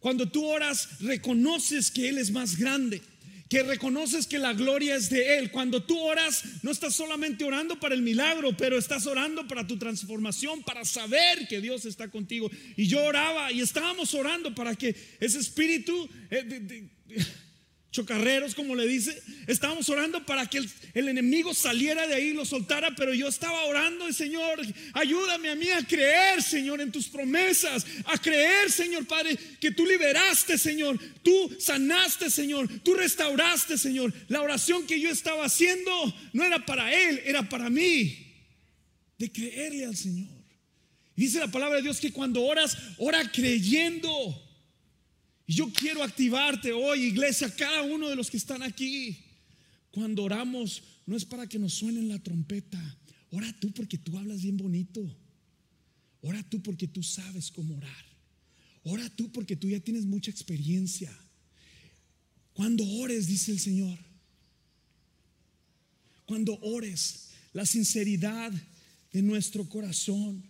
Cuando 0.00 0.30
tú 0.30 0.44
oras, 0.44 1.00
reconoces 1.00 1.90
que 1.90 2.08
Él 2.08 2.18
es 2.18 2.30
más 2.30 2.56
grande 2.56 3.02
que 3.50 3.64
reconoces 3.64 4.28
que 4.28 4.38
la 4.38 4.54
gloria 4.54 4.94
es 4.94 5.10
de 5.10 5.36
Él. 5.36 5.50
Cuando 5.50 5.82
tú 5.82 5.98
oras, 5.98 6.44
no 6.62 6.70
estás 6.70 6.94
solamente 6.94 7.44
orando 7.44 7.80
para 7.80 7.96
el 7.96 8.00
milagro, 8.00 8.56
pero 8.56 8.78
estás 8.78 9.06
orando 9.06 9.46
para 9.48 9.66
tu 9.66 9.76
transformación, 9.76 10.62
para 10.62 10.84
saber 10.84 11.48
que 11.48 11.60
Dios 11.60 11.84
está 11.84 12.08
contigo. 12.08 12.48
Y 12.76 12.86
yo 12.86 13.02
oraba 13.02 13.50
y 13.50 13.60
estábamos 13.60 14.14
orando 14.14 14.54
para 14.54 14.76
que 14.76 14.94
ese 15.18 15.38
espíritu... 15.38 16.08
Eh, 16.30 16.88
chocarreros, 17.90 18.54
como 18.54 18.76
le 18.76 18.86
dice. 18.86 19.20
Estábamos 19.46 19.88
orando 19.88 20.24
para 20.24 20.46
que 20.46 20.58
el, 20.94 21.08
enemigo 21.08 21.54
saliera 21.54 22.06
de 22.06 22.14
ahí 22.14 22.28
y 22.28 22.32
lo 22.32 22.44
soltara, 22.44 22.94
pero 22.94 23.12
yo 23.12 23.28
estaba 23.28 23.64
orando 23.64 24.10
Señor, 24.12 24.60
ayúdame 24.92 25.50
a 25.50 25.54
mí 25.54 25.68
a 25.70 25.84
creer, 25.86 26.42
Señor, 26.42 26.80
en 26.80 26.92
tus 26.92 27.08
promesas, 27.08 27.86
a 28.04 28.18
creer, 28.18 28.70
Señor 28.70 29.06
Padre, 29.06 29.36
que 29.60 29.70
tú 29.70 29.86
liberaste, 29.86 30.58
Señor, 30.58 30.98
tú 31.22 31.56
sanaste, 31.58 32.30
Señor, 32.30 32.68
tú 32.82 32.94
restauraste, 32.94 33.78
Señor. 33.78 34.12
La 34.28 34.42
oración 34.42 34.86
que 34.86 35.00
yo 35.00 35.10
estaba 35.10 35.44
haciendo 35.44 35.90
no 36.32 36.44
era 36.44 36.64
para 36.66 36.92
Él, 36.92 37.20
era 37.24 37.48
para 37.48 37.70
mí, 37.70 38.26
de 39.18 39.30
creerle 39.30 39.86
al 39.86 39.96
Señor. 39.96 40.28
dice 41.16 41.38
la 41.38 41.48
palabra 41.48 41.76
de 41.76 41.82
Dios 41.82 42.00
que 42.00 42.12
cuando 42.12 42.42
oras, 42.42 42.76
ora 42.98 43.30
creyendo. 43.30 44.49
Yo 45.50 45.72
quiero 45.72 46.04
activarte 46.04 46.72
hoy, 46.72 47.06
iglesia, 47.06 47.52
cada 47.52 47.82
uno 47.82 48.08
de 48.08 48.14
los 48.14 48.30
que 48.30 48.36
están 48.36 48.62
aquí. 48.62 49.18
Cuando 49.90 50.22
oramos, 50.22 50.80
no 51.06 51.16
es 51.16 51.24
para 51.24 51.48
que 51.48 51.58
nos 51.58 51.74
suenen 51.74 52.08
la 52.08 52.20
trompeta. 52.20 52.80
Ora 53.32 53.52
tú 53.58 53.72
porque 53.72 53.98
tú 53.98 54.16
hablas 54.16 54.42
bien 54.42 54.56
bonito. 54.56 55.00
Ora 56.22 56.40
tú 56.48 56.62
porque 56.62 56.86
tú 56.86 57.02
sabes 57.02 57.50
cómo 57.50 57.76
orar. 57.76 58.04
Ora 58.84 59.08
tú 59.10 59.32
porque 59.32 59.56
tú 59.56 59.68
ya 59.68 59.80
tienes 59.80 60.04
mucha 60.04 60.30
experiencia. 60.30 61.12
Cuando 62.52 62.84
ores, 62.84 63.26
dice 63.26 63.50
el 63.50 63.58
Señor. 63.58 63.98
Cuando 66.26 66.60
ores, 66.60 67.30
la 67.52 67.66
sinceridad 67.66 68.52
de 69.12 69.22
nuestro 69.22 69.68
corazón. 69.68 70.48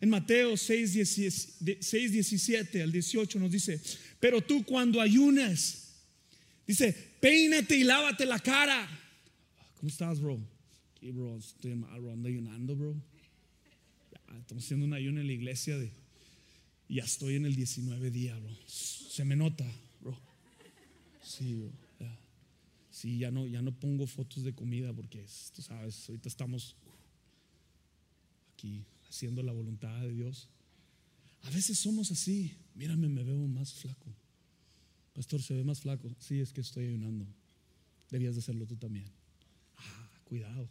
En 0.00 0.10
Mateo 0.10 0.56
6, 0.56 0.92
17 1.60 2.82
al 2.82 2.92
18 2.92 3.38
nos 3.38 3.50
dice, 3.50 3.80
pero 4.20 4.40
tú 4.40 4.64
cuando 4.64 5.00
ayunes, 5.00 6.04
dice, 6.66 6.92
peínate 7.20 7.76
y 7.76 7.84
lávate 7.84 8.26
la 8.26 8.38
cara. 8.38 8.88
¿Cómo 9.76 9.88
estás, 9.88 10.20
bro? 10.20 10.38
¿Qué, 10.98 11.12
bro? 11.12 11.36
Estoy 11.36 11.72
ando 11.72 12.28
ayunando, 12.28 12.76
bro. 12.76 12.94
estamos 14.38 14.64
haciendo 14.64 14.86
un 14.86 14.94
ayuno 14.94 15.20
en 15.20 15.26
la 15.26 15.32
iglesia 15.32 15.78
de, 15.78 15.92
ya 16.88 17.04
estoy 17.04 17.36
en 17.36 17.46
el 17.46 17.54
19 17.54 18.10
día, 18.10 18.38
bro. 18.38 18.56
Se 18.66 19.24
me 19.24 19.36
nota, 19.36 19.66
bro. 20.00 20.18
Sí, 21.22 21.54
bro. 21.54 21.70
Sí, 22.96 23.18
ya 23.18 23.30
no, 23.30 23.46
ya 23.46 23.60
no 23.60 23.72
pongo 23.72 24.06
fotos 24.06 24.42
de 24.42 24.54
comida 24.54 24.90
porque, 24.90 25.22
tú 25.54 25.60
sabes, 25.60 26.08
ahorita 26.08 26.30
estamos 26.30 26.74
aquí 28.54 28.86
haciendo 29.06 29.42
la 29.42 29.52
voluntad 29.52 30.00
de 30.00 30.12
Dios. 30.12 30.48
A 31.46 31.50
veces 31.50 31.78
somos 31.78 32.10
así. 32.10 32.52
Mírame, 32.74 33.08
me 33.08 33.22
veo 33.22 33.46
más 33.46 33.72
flaco. 33.74 34.14
Pastor, 35.12 35.42
se 35.42 35.54
ve 35.54 35.64
más 35.64 35.80
flaco. 35.80 36.14
Sí, 36.18 36.40
es 36.40 36.52
que 36.52 36.60
estoy 36.60 36.86
ayunando. 36.86 37.26
Debías 38.10 38.34
de 38.34 38.40
hacerlo 38.40 38.66
tú 38.66 38.76
también. 38.76 39.06
Ah, 39.76 40.10
cuidado. 40.24 40.68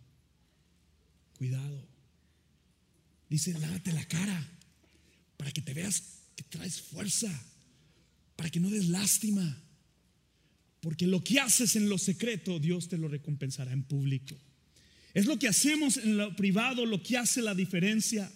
cuidado. 1.38 1.88
Dice, 3.30 3.58
lávate 3.58 3.92
la 3.92 4.06
cara 4.06 4.50
para 5.38 5.52
que 5.52 5.62
te 5.62 5.74
veas 5.74 6.04
que 6.36 6.44
traes 6.44 6.82
fuerza, 6.82 7.32
para 8.36 8.50
que 8.50 8.60
no 8.60 8.70
des 8.70 8.90
lástima. 8.90 9.64
Porque 10.82 11.08
lo 11.08 11.24
que 11.24 11.40
haces 11.40 11.76
en 11.76 11.90
lo 11.90 11.98
secreto, 11.98 12.60
Dios 12.60 12.88
te 12.90 12.98
lo 12.98 13.08
recompensará 13.08 13.72
en 13.72 13.84
público. 13.84 14.38
Es 15.14 15.26
lo 15.26 15.40
que 15.40 15.48
hacemos 15.48 15.98
en 15.98 16.18
lo 16.18 16.36
privado, 16.36 16.86
lo 16.86 17.02
que 17.02 17.18
hace 17.18 17.42
la 17.42 17.56
diferencia. 17.56 18.30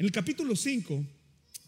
En 0.00 0.06
el 0.06 0.12
capítulo 0.12 0.56
5, 0.56 1.04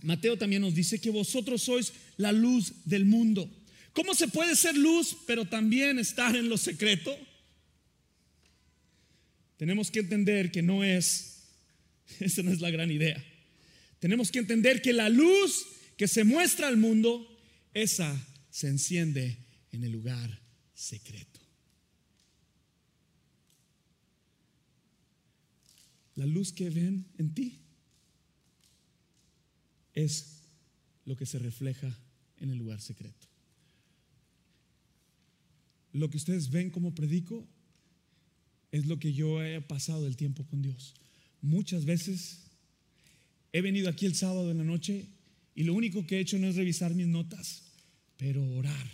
Mateo 0.05 0.39
también 0.39 0.63
nos 0.63 0.75
dice 0.75 0.99
que 0.99 1.11
vosotros 1.11 1.65
sois 1.65 1.93
la 2.17 2.33
luz 2.33 2.73
del 2.87 3.05
mundo. 3.05 3.47
¿Cómo 3.93 4.15
se 4.15 4.27
puede 4.27 4.57
ser 4.57 4.75
luz 4.75 5.15
pero 5.27 5.45
también 5.45 5.99
estar 5.99 6.35
en 6.35 6.49
lo 6.49 6.57
secreto? 6.57 7.15
Tenemos 9.59 9.91
que 9.91 9.99
entender 9.99 10.51
que 10.51 10.63
no 10.63 10.83
es, 10.83 11.43
esa 12.21 12.43
no 12.43 12.51
es 12.51 12.63
la 12.63 12.71
gran 12.71 12.91
idea. 12.91 13.23
Tenemos 13.99 14.31
que 14.31 14.39
entender 14.39 14.81
que 14.81 14.95
la 14.95 15.11
luz 15.11 15.67
que 15.99 16.09
se 16.09 16.25
muestra 16.25 16.69
al 16.69 16.79
mundo, 16.79 17.39
esa 17.75 18.19
se 18.49 18.69
enciende 18.69 19.37
en 19.73 19.85
el 19.85 19.93
lugar 19.93 20.41
secreto. 20.73 21.39
La 26.15 26.25
luz 26.25 26.51
que 26.51 26.71
ven 26.71 27.05
en 27.19 27.35
ti 27.35 27.62
es 29.95 30.43
lo 31.05 31.17
que 31.17 31.27
se 31.27 31.39
refleja 31.39 31.95
en 32.41 32.51
el 32.51 32.59
lugar 32.59 32.81
secreto. 32.81 33.27
Lo 35.93 36.09
que 36.09 36.17
ustedes 36.17 36.51
ven 36.51 36.71
como 36.71 36.95
predico 36.95 37.47
es 38.71 38.87
lo 38.87 38.99
que 38.99 39.13
yo 39.13 39.43
he 39.43 39.61
pasado 39.61 40.07
el 40.07 40.17
tiempo 40.17 40.45
con 40.45 40.63
Dios. 40.63 40.95
Muchas 41.43 41.85
veces 41.85 42.39
he 43.53 43.61
venido 43.61 43.89
aquí 43.91 44.07
el 44.07 44.15
sábado 44.15 44.51
en 44.51 44.59
la 44.59 44.65
noche 44.65 45.07
y 45.55 45.65
lo 45.65 45.75
único 45.75 46.07
que 46.07 46.17
he 46.17 46.21
hecho 46.21 46.39
no 46.39 46.47
es 46.47 46.57
revisar 46.57 46.95
mis 46.95 47.07
notas, 47.07 47.63
pero 48.17 48.43
orar. 48.55 48.91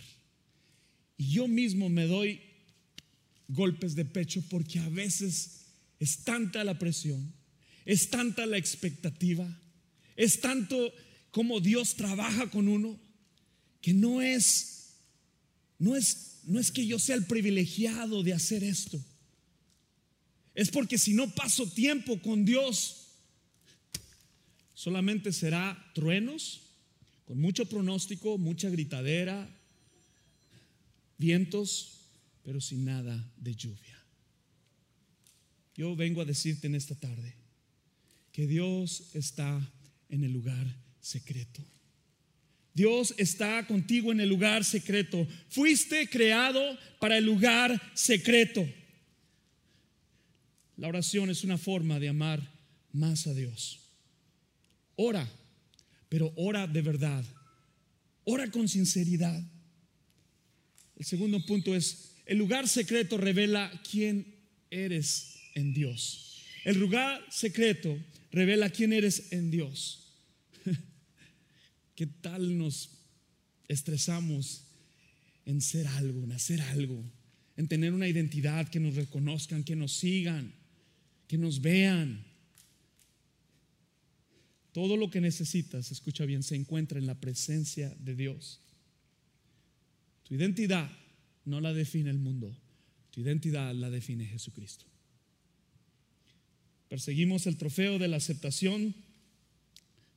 Y 1.17 1.31
yo 1.31 1.47
mismo 1.47 1.89
me 1.89 2.05
doy 2.05 2.41
golpes 3.47 3.95
de 3.95 4.05
pecho 4.05 4.43
porque 4.49 4.79
a 4.79 4.89
veces 4.89 5.65
es 5.99 6.23
tanta 6.23 6.63
la 6.63 6.77
presión, 6.77 7.33
es 7.85 8.09
tanta 8.09 8.45
la 8.45 8.57
expectativa, 8.57 9.47
es 10.19 10.41
tanto 10.41 10.93
como 11.31 11.61
Dios 11.61 11.95
trabaja 11.95 12.51
con 12.51 12.67
uno 12.67 12.99
que 13.79 13.93
no 13.93 14.21
es 14.21 14.89
no 15.77 15.95
es 15.95 16.41
no 16.43 16.59
es 16.59 16.71
que 16.71 16.85
yo 16.85 16.99
sea 16.99 17.15
el 17.15 17.25
privilegiado 17.25 18.21
de 18.21 18.33
hacer 18.33 18.65
esto. 18.65 19.01
Es 20.53 20.71
porque 20.71 20.97
si 20.97 21.13
no 21.13 21.33
paso 21.33 21.69
tiempo 21.71 22.19
con 22.21 22.43
Dios, 22.43 23.11
solamente 24.73 25.31
será 25.31 25.89
truenos, 25.95 26.63
con 27.23 27.39
mucho 27.39 27.65
pronóstico, 27.67 28.37
mucha 28.37 28.69
gritadera, 28.69 29.49
vientos, 31.17 31.99
pero 32.43 32.59
sin 32.59 32.83
nada 32.83 33.25
de 33.37 33.55
lluvia. 33.55 34.03
Yo 35.77 35.95
vengo 35.95 36.19
a 36.19 36.25
decirte 36.25 36.67
en 36.67 36.75
esta 36.75 36.95
tarde 36.95 37.35
que 38.33 38.47
Dios 38.47 39.03
está 39.13 39.61
en 40.09 40.23
el 40.23 40.31
lugar 40.31 40.65
secreto. 40.99 41.63
Dios 42.73 43.13
está 43.17 43.65
contigo 43.67 44.11
en 44.11 44.19
el 44.19 44.29
lugar 44.29 44.63
secreto. 44.63 45.27
Fuiste 45.49 46.07
creado 46.09 46.77
para 46.99 47.17
el 47.17 47.25
lugar 47.25 47.81
secreto. 47.93 48.67
La 50.77 50.87
oración 50.87 51.29
es 51.29 51.43
una 51.43 51.57
forma 51.57 51.99
de 51.99 52.09
amar 52.09 52.41
más 52.93 53.27
a 53.27 53.33
Dios. 53.33 53.79
Ora, 54.95 55.29
pero 56.07 56.31
ora 56.35 56.67
de 56.67 56.81
verdad. 56.81 57.23
Ora 58.23 58.49
con 58.49 58.69
sinceridad. 58.69 59.43
El 60.95 61.05
segundo 61.05 61.45
punto 61.45 61.75
es, 61.75 62.15
el 62.25 62.37
lugar 62.37 62.67
secreto 62.67 63.17
revela 63.17 63.71
quién 63.89 64.35
eres 64.69 65.35
en 65.55 65.73
Dios. 65.73 66.43
El 66.63 66.77
lugar 66.79 67.25
secreto 67.29 67.97
revela 68.31 68.69
quién 68.69 68.93
eres 68.93 69.31
en 69.31 69.51
Dios. 69.51 70.13
¿Qué 71.95 72.07
tal 72.07 72.57
nos 72.57 72.91
estresamos 73.67 74.63
en 75.45 75.61
ser 75.61 75.87
algo, 75.87 76.23
en 76.23 76.31
hacer 76.31 76.61
algo, 76.61 77.03
en 77.57 77.67
tener 77.67 77.93
una 77.93 78.07
identidad, 78.07 78.69
que 78.69 78.79
nos 78.79 78.95
reconozcan, 78.95 79.63
que 79.63 79.75
nos 79.75 79.93
sigan, 79.93 80.53
que 81.27 81.37
nos 81.37 81.61
vean? 81.61 82.25
Todo 84.71 84.97
lo 84.97 85.09
que 85.09 85.19
necesitas, 85.19 85.91
escucha 85.91 86.25
bien, 86.25 86.43
se 86.43 86.55
encuentra 86.55 86.99
en 86.99 87.07
la 87.07 87.19
presencia 87.19 87.95
de 87.99 88.15
Dios. 88.15 88.61
Tu 90.23 90.35
identidad 90.35 90.89
no 91.45 91.59
la 91.59 91.73
define 91.73 92.11
el 92.11 92.19
mundo, 92.19 92.55
tu 93.09 93.21
identidad 93.21 93.73
la 93.73 93.89
define 93.89 94.25
Jesucristo. 94.25 94.88
Perseguimos 96.89 97.47
el 97.47 97.57
trofeo 97.57 97.99
de 97.99 98.07
la 98.07 98.17
aceptación 98.17 98.95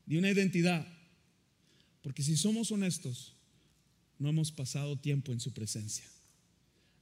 de 0.06 0.18
una 0.18 0.30
identidad 0.30 0.86
porque 2.02 2.22
si 2.22 2.36
somos 2.36 2.70
honestos, 2.72 3.32
no 4.18 4.28
hemos 4.28 4.52
pasado 4.52 4.98
tiempo 4.98 5.32
en 5.32 5.40
su 5.40 5.52
presencia. 5.52 6.04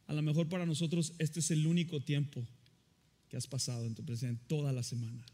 A 0.06 0.12
lo 0.12 0.22
mejor 0.22 0.48
para 0.48 0.66
nosotros 0.66 1.14
este 1.18 1.40
es 1.40 1.50
el 1.50 1.66
único 1.66 2.00
tiempo 2.00 2.46
que 3.28 3.36
has 3.36 3.46
pasado 3.46 3.86
en 3.86 3.94
tu 3.94 4.04
presencia 4.04 4.42
toda 4.46 4.72
la 4.72 4.82
semana. 4.82 5.24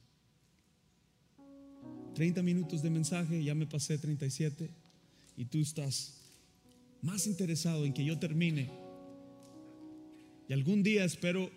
30 2.14 2.42
minutos 2.42 2.82
de 2.82 2.90
mensaje, 2.90 3.42
ya 3.42 3.54
me 3.54 3.66
pasé 3.66 3.98
37 3.98 4.70
y 5.36 5.44
tú 5.46 5.60
estás 5.60 6.14
más 7.02 7.26
interesado 7.26 7.84
en 7.84 7.92
que 7.92 8.04
yo 8.04 8.18
termine. 8.18 8.70
Y 10.48 10.52
algún 10.52 10.82
día 10.82 11.04
espero 11.04 11.50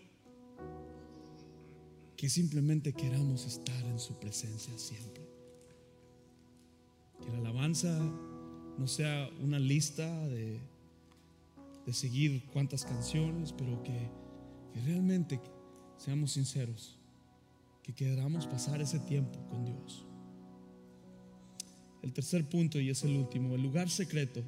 que 2.19 2.27
simplemente 2.27 2.91
queramos 2.91 3.45
estar 3.45 3.85
en 3.85 3.97
su 3.97 4.19
presencia 4.19 4.77
siempre. 4.77 5.23
Que 7.23 7.31
la 7.31 7.37
alabanza 7.37 7.97
no 8.77 8.87
sea 8.87 9.29
una 9.41 9.57
lista 9.57 10.05
de, 10.27 10.59
de 11.85 11.93
seguir 11.93 12.43
cuántas 12.51 12.83
canciones, 12.83 13.53
pero 13.53 13.81
que, 13.83 14.09
que 14.73 14.81
realmente 14.81 15.39
seamos 15.95 16.33
sinceros, 16.33 16.97
que 17.83 17.93
queramos 17.93 18.47
pasar 18.47 18.81
ese 18.81 18.99
tiempo 18.99 19.39
con 19.47 19.63
Dios. 19.63 20.05
El 22.01 22.11
tercer 22.11 22.43
punto, 22.49 22.81
y 22.81 22.89
es 22.89 23.01
el 23.05 23.15
último, 23.15 23.55
el 23.55 23.61
lugar 23.61 23.89
secreto 23.89 24.43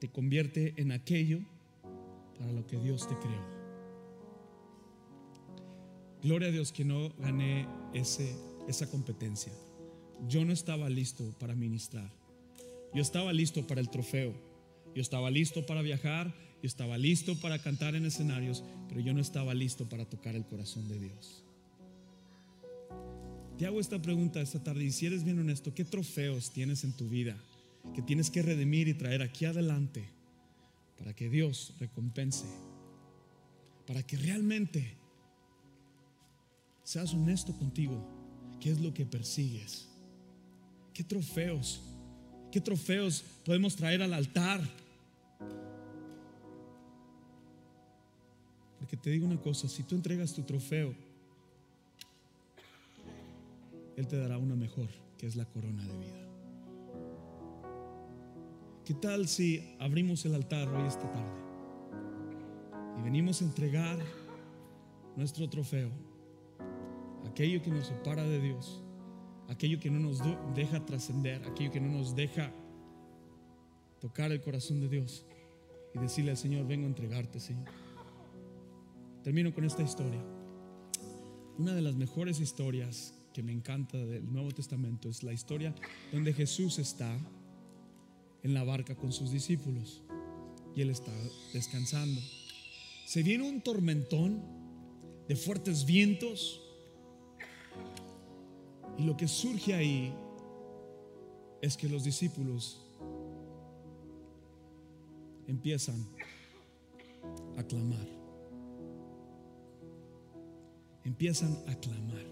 te 0.00 0.08
convierte 0.08 0.74
en 0.76 0.90
aquello 0.90 1.38
para 2.40 2.50
lo 2.50 2.66
que 2.66 2.76
Dios 2.76 3.06
te 3.06 3.16
creó. 3.18 3.57
Gloria 6.22 6.48
a 6.48 6.50
Dios 6.50 6.72
que 6.72 6.84
no 6.84 7.10
gané 7.18 7.68
ese, 7.94 8.34
esa 8.66 8.90
competencia. 8.90 9.52
Yo 10.26 10.44
no 10.44 10.52
estaba 10.52 10.88
listo 10.90 11.24
para 11.38 11.54
ministrar. 11.54 12.10
Yo 12.92 13.02
estaba 13.02 13.32
listo 13.32 13.66
para 13.66 13.80
el 13.80 13.88
trofeo. 13.88 14.34
Yo 14.94 15.02
estaba 15.02 15.30
listo 15.30 15.64
para 15.64 15.82
viajar. 15.82 16.34
Yo 16.62 16.66
estaba 16.66 16.98
listo 16.98 17.36
para 17.40 17.60
cantar 17.60 17.94
en 17.94 18.04
escenarios. 18.04 18.64
Pero 18.88 19.00
yo 19.00 19.14
no 19.14 19.20
estaba 19.20 19.54
listo 19.54 19.88
para 19.88 20.04
tocar 20.06 20.34
el 20.34 20.44
corazón 20.44 20.88
de 20.88 20.98
Dios. 20.98 21.44
Te 23.58 23.66
hago 23.66 23.80
esta 23.80 24.00
pregunta 24.00 24.40
esta 24.40 24.62
tarde 24.62 24.84
y 24.84 24.92
si 24.92 25.06
eres 25.06 25.24
bien 25.24 25.40
honesto, 25.40 25.74
¿qué 25.74 25.84
trofeos 25.84 26.52
tienes 26.52 26.84
en 26.84 26.92
tu 26.92 27.08
vida 27.08 27.36
que 27.92 28.02
tienes 28.02 28.30
que 28.30 28.40
redimir 28.40 28.86
y 28.86 28.94
traer 28.94 29.20
aquí 29.20 29.46
adelante 29.46 30.08
para 30.96 31.12
que 31.12 31.28
Dios 31.28 31.74
recompense? 31.80 32.46
Para 33.84 34.04
que 34.04 34.16
realmente 34.16 34.96
seas 36.88 37.12
honesto 37.12 37.52
contigo. 37.52 38.02
¿Qué 38.58 38.70
es 38.70 38.80
lo 38.80 38.94
que 38.94 39.04
persigues? 39.04 39.86
¿Qué 40.94 41.04
trofeos? 41.04 41.82
¿Qué 42.50 42.62
trofeos 42.62 43.22
podemos 43.44 43.76
traer 43.76 44.02
al 44.02 44.14
altar? 44.14 44.62
Porque 48.78 48.96
te 48.96 49.10
digo 49.10 49.26
una 49.26 49.38
cosa, 49.38 49.68
si 49.68 49.82
tú 49.82 49.96
entregas 49.96 50.32
tu 50.32 50.44
trofeo, 50.44 50.94
Él 53.94 54.08
te 54.08 54.16
dará 54.16 54.38
una 54.38 54.56
mejor, 54.56 54.88
que 55.18 55.26
es 55.26 55.36
la 55.36 55.44
corona 55.44 55.84
de 55.84 55.98
vida. 55.98 56.26
¿Qué 58.86 58.94
tal 58.94 59.28
si 59.28 59.76
abrimos 59.78 60.24
el 60.24 60.34
altar 60.34 60.66
hoy 60.70 60.88
esta 60.88 61.12
tarde 61.12 61.42
y 62.98 63.02
venimos 63.02 63.42
a 63.42 63.44
entregar 63.44 63.98
nuestro 65.16 65.50
trofeo, 65.50 66.07
aquello 67.28 67.62
que 67.62 67.70
nos 67.70 67.86
separa 67.86 68.24
de 68.24 68.40
Dios? 68.40 68.82
aquello 69.48 69.80
que 69.80 69.90
no 69.90 69.98
nos 69.98 70.20
deja 70.54 70.84
trascender, 70.84 71.42
aquello 71.44 71.72
que 71.72 71.80
no 71.80 71.88
nos 71.88 72.14
deja 72.14 72.52
tocar 74.00 74.30
el 74.30 74.40
corazón 74.40 74.80
de 74.80 74.88
Dios 74.88 75.24
y 75.94 75.98
decirle 75.98 76.30
al 76.30 76.36
Señor, 76.36 76.66
vengo 76.66 76.84
a 76.84 76.88
entregarte, 76.88 77.40
Señor. 77.40 77.66
Termino 79.24 79.52
con 79.52 79.64
esta 79.64 79.82
historia. 79.82 80.22
una 81.58 81.74
de 81.74 81.82
las 81.82 81.96
mejores 81.96 82.38
historias 82.38 83.14
que 83.34 83.42
me 83.42 83.52
encanta 83.52 83.98
del 83.98 84.32
Nuevo 84.32 84.52
Testamento 84.52 85.08
es 85.08 85.24
la 85.24 85.32
historia 85.32 85.74
donde 86.12 86.32
Jesús 86.32 86.78
está 86.78 87.18
en 88.44 88.54
la 88.54 88.62
barca 88.62 88.94
con 88.94 89.12
sus 89.12 89.32
discípulos 89.32 90.02
y 90.76 90.82
él 90.82 90.90
está 90.90 91.12
descansando. 91.52 92.20
Se 93.06 93.24
viene 93.24 93.48
un 93.48 93.60
tormentón 93.60 94.40
de 95.26 95.34
fuertes 95.34 95.84
vientos 95.84 96.67
y 98.98 99.04
lo 99.04 99.16
que 99.16 99.28
surge 99.28 99.74
ahí 99.74 100.12
es 101.62 101.76
que 101.76 101.88
los 101.88 102.02
discípulos 102.02 102.84
empiezan 105.46 106.04
a 107.56 107.62
clamar. 107.62 108.06
Empiezan 111.04 111.56
a 111.68 111.76
clamar. 111.76 112.26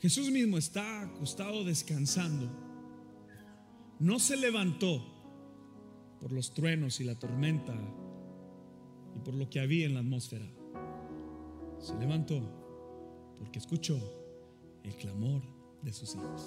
Jesús 0.00 0.30
mismo 0.30 0.58
está 0.58 1.02
acostado 1.02 1.64
descansando. 1.64 2.50
No 3.98 4.18
se 4.18 4.36
levantó 4.36 5.02
por 6.20 6.30
los 6.30 6.52
truenos 6.52 7.00
y 7.00 7.04
la 7.04 7.18
tormenta 7.18 7.74
y 9.16 9.18
por 9.20 9.32
lo 9.32 9.48
que 9.48 9.60
había 9.60 9.86
en 9.86 9.94
la 9.94 10.00
atmósfera. 10.00 10.46
Se 11.78 11.98
levantó 11.98 12.42
porque 13.38 13.58
escuchó 13.58 14.19
el 14.84 14.94
clamor 14.96 15.42
de 15.82 15.92
sus 15.92 16.14
hijos. 16.14 16.46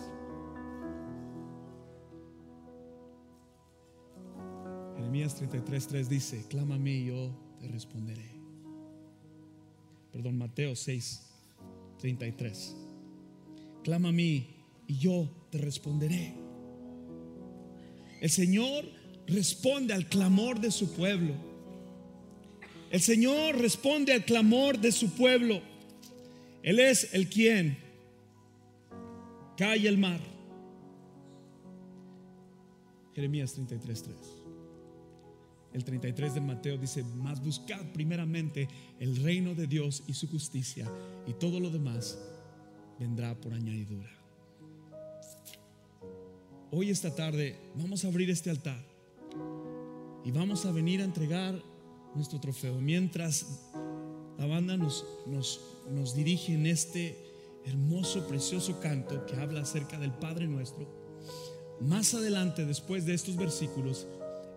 Jeremías 4.95 5.41
33:3 5.41 6.07
dice, 6.07 6.45
clama 6.49 6.75
a 6.75 6.79
mí 6.79 6.91
y 6.91 7.05
yo 7.07 7.31
te 7.59 7.67
responderé. 7.67 8.31
Perdón, 10.11 10.37
Mateo 10.37 10.73
6:33. 10.73 12.75
Clama 13.83 14.09
a 14.09 14.11
mí 14.11 14.47
y 14.87 14.97
yo 14.97 15.29
te 15.49 15.57
responderé. 15.57 16.35
El 18.21 18.29
Señor 18.29 18.85
responde 19.27 19.93
al 19.93 20.07
clamor 20.07 20.59
de 20.59 20.71
su 20.71 20.93
pueblo. 20.93 21.33
El 22.89 23.01
Señor 23.01 23.57
responde 23.57 24.13
al 24.13 24.23
clamor 24.23 24.79
de 24.79 24.91
su 24.91 25.09
pueblo. 25.09 25.61
Él 26.61 26.79
es 26.79 27.13
el 27.13 27.27
quien 27.27 27.82
calla 29.63 29.87
el 29.87 29.97
mar. 29.97 30.19
Jeremías 33.15 33.55
33:3. 33.57 34.13
El 35.71 35.85
33 35.85 36.33
de 36.33 36.41
Mateo 36.41 36.77
dice, 36.77 37.01
más 37.03 37.41
buscad 37.41 37.81
primeramente 37.93 38.67
el 38.99 39.15
reino 39.23 39.55
de 39.55 39.65
Dios 39.65 40.03
y 40.05 40.13
su 40.13 40.27
justicia 40.27 40.85
y 41.25 41.33
todo 41.33 41.61
lo 41.61 41.69
demás 41.69 42.19
vendrá 42.99 43.33
por 43.39 43.53
añadidura. 43.53 44.11
Hoy 46.69 46.89
esta 46.89 47.15
tarde 47.15 47.57
vamos 47.75 48.03
a 48.03 48.09
abrir 48.09 48.29
este 48.29 48.49
altar 48.49 48.83
y 50.25 50.31
vamos 50.31 50.65
a 50.65 50.73
venir 50.73 50.99
a 51.01 51.05
entregar 51.05 51.59
nuestro 52.13 52.39
trofeo 52.39 52.81
mientras 52.81 53.71
la 54.37 54.45
banda 54.45 54.75
nos, 54.75 55.05
nos, 55.25 55.61
nos 55.89 56.13
dirige 56.13 56.53
en 56.53 56.65
este 56.65 57.32
hermoso, 57.65 58.27
precioso 58.27 58.79
canto 58.79 59.25
que 59.25 59.35
habla 59.35 59.61
acerca 59.61 59.97
del 59.99 60.11
Padre 60.11 60.47
nuestro. 60.47 60.87
Más 61.81 62.13
adelante, 62.13 62.65
después 62.65 63.05
de 63.05 63.13
estos 63.13 63.35
versículos, 63.35 64.07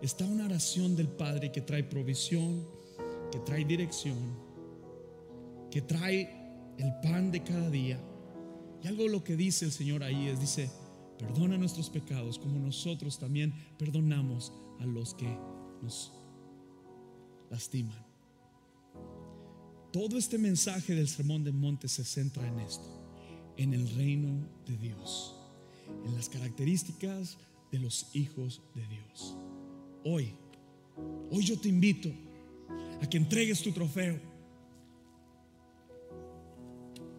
está 0.01 0.25
una 0.25 0.45
oración 0.45 0.95
del 0.95 1.07
Padre 1.07 1.51
que 1.51 1.61
trae 1.61 1.83
provisión, 1.83 2.67
que 3.31 3.39
trae 3.39 3.65
dirección, 3.65 4.17
que 5.71 5.81
trae 5.81 6.75
el 6.77 6.93
pan 7.01 7.31
de 7.31 7.43
cada 7.43 7.69
día. 7.69 7.99
Y 8.83 8.87
algo 8.87 9.07
lo 9.07 9.23
que 9.23 9.35
dice 9.35 9.65
el 9.65 9.71
Señor 9.71 10.03
ahí 10.03 10.27
es, 10.27 10.39
dice, 10.39 10.69
perdona 11.17 11.57
nuestros 11.57 11.89
pecados 11.89 12.37
como 12.37 12.59
nosotros 12.59 13.17
también 13.17 13.53
perdonamos 13.77 14.53
a 14.79 14.85
los 14.85 15.13
que 15.15 15.37
nos 15.81 16.13
lastiman. 17.49 18.05
Todo 19.91 20.17
este 20.17 20.37
mensaje 20.37 20.93
del 20.93 21.07
Sermón 21.07 21.43
del 21.43 21.53
Monte 21.53 21.87
se 21.87 22.03
centra 22.03 22.47
en 22.47 22.59
esto, 22.59 22.87
en 23.57 23.73
el 23.73 23.89
reino 23.95 24.47
de 24.65 24.77
Dios, 24.77 25.35
en 26.05 26.15
las 26.15 26.29
características 26.29 27.37
de 27.71 27.79
los 27.79 28.09
hijos 28.13 28.61
de 28.75 28.87
Dios. 28.87 29.35
Hoy, 30.03 30.33
hoy 31.31 31.43
yo 31.43 31.59
te 31.59 31.67
invito 31.67 32.09
a 33.01 33.09
que 33.09 33.17
entregues 33.17 33.61
tu 33.61 33.71
trofeo. 33.71 34.19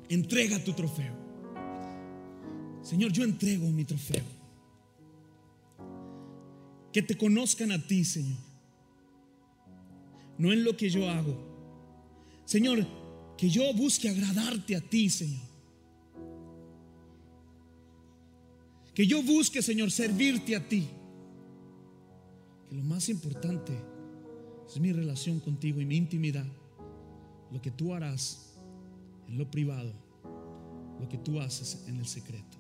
Entrega 0.09 0.63
tu 0.65 0.73
trofeo. 0.73 1.15
Señor, 2.83 3.13
yo 3.13 3.25
entrego 3.25 3.69
mi 3.69 3.85
trofeo. 3.85 4.25
Que 6.93 7.03
te 7.03 7.19
conozcan 7.19 7.73
a 7.73 7.87
ti, 7.87 8.05
Señor. 8.05 8.39
No 10.39 10.53
en 10.53 10.65
lo 10.65 10.77
que 10.77 10.89
yo 10.89 11.09
hago. 11.11 11.37
Señor, 12.47 12.87
que 13.37 13.51
yo 13.51 13.75
busque 13.75 14.09
agradarte 14.09 14.77
a 14.77 14.81
ti, 14.81 15.11
Señor. 15.11 15.48
Que 18.99 19.07
yo 19.07 19.23
busque, 19.23 19.63
Señor, 19.63 19.93
servirte 19.93 20.57
a 20.57 20.69
ti. 20.69 20.89
Que 22.69 22.75
lo 22.75 22.83
más 22.83 23.09
importante 23.09 23.73
es 24.67 24.81
mi 24.81 24.93
relación 24.93 25.39
contigo 25.39 25.81
y 25.81 25.87
mi 25.87 25.97
intimidad. 25.97 26.45
Lo 27.53 27.63
que 27.63 27.71
tú 27.71 27.95
harás 27.95 28.57
en 29.29 29.39
lo 29.39 29.49
privado, 29.49 29.93
lo 30.99 31.09
que 31.09 31.17
tú 31.17 31.39
haces 31.39 31.85
en 31.87 31.99
el 31.99 32.09
secreto, 32.09 32.59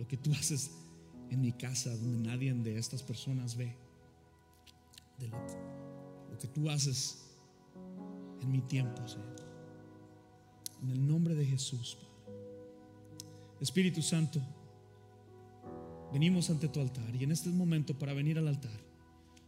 lo 0.00 0.08
que 0.08 0.16
tú 0.16 0.32
haces 0.32 0.72
en 1.30 1.40
mi 1.40 1.52
casa 1.52 1.96
donde 1.98 2.28
nadie 2.28 2.52
de 2.52 2.76
estas 2.76 3.04
personas 3.04 3.56
ve, 3.56 3.76
lo, 5.20 5.28
lo 6.32 6.36
que 6.36 6.48
tú 6.48 6.68
haces 6.68 7.26
en 8.42 8.50
mi 8.50 8.60
tiempo, 8.60 9.06
Señor. 9.06 9.36
En 10.82 10.90
el 10.90 11.06
nombre 11.06 11.36
de 11.36 11.46
Jesús, 11.46 11.96
Padre. 12.00 12.34
Espíritu 13.60 14.02
Santo, 14.02 14.42
venimos 16.12 16.50
ante 16.50 16.68
tu 16.68 16.80
altar 16.80 17.14
y 17.14 17.24
en 17.24 17.32
este 17.32 17.50
momento 17.50 17.98
para 17.98 18.12
venir 18.12 18.38
al 18.38 18.48
altar, 18.48 18.78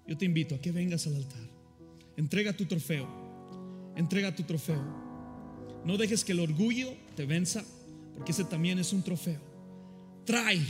yo 0.06 0.16
te 0.16 0.24
invito 0.24 0.54
a 0.54 0.60
que 0.60 0.72
vengas 0.72 1.06
al 1.06 1.16
altar. 1.16 1.48
Entrega 2.16 2.52
tu 2.52 2.64
trofeo. 2.64 3.06
Entrega 3.96 4.34
tu 4.34 4.42
trofeo. 4.44 4.84
No 5.84 5.96
dejes 5.96 6.24
que 6.24 6.32
el 6.32 6.40
orgullo 6.40 6.94
te 7.14 7.26
venza, 7.26 7.64
porque 8.14 8.32
ese 8.32 8.44
también 8.44 8.78
es 8.78 8.92
un 8.92 9.02
trofeo. 9.02 9.40
Trae, 10.24 10.60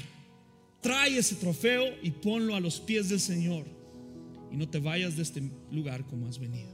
trae 0.81 1.19
ese 1.19 1.37
trofeo 1.37 1.85
y 2.03 2.11
ponlo 2.11 2.55
a 2.55 2.61
los 2.61 2.81
pies 2.81 3.09
del 3.09 3.21
Señor. 3.21 3.65
Y 4.51 4.57
no 4.57 4.69
te 4.69 4.79
vayas 4.79 5.17
de 5.17 5.23
este 5.23 5.51
lugar 5.71 6.07
como 6.07 6.27
has 6.27 6.39
venido. 6.39 6.71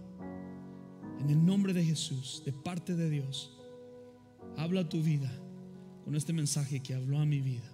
En 1.20 1.30
el 1.30 1.44
nombre 1.44 1.72
de 1.72 1.84
Jesús, 1.84 2.42
de 2.44 2.52
parte 2.52 2.94
de 2.94 3.08
Dios, 3.08 3.56
habla 4.56 4.88
tu 4.88 5.02
vida 5.02 5.32
con 6.04 6.16
este 6.16 6.32
mensaje 6.32 6.80
que 6.80 6.94
habló 6.94 7.18
a 7.18 7.26
mi 7.26 7.40
vida. 7.40 7.71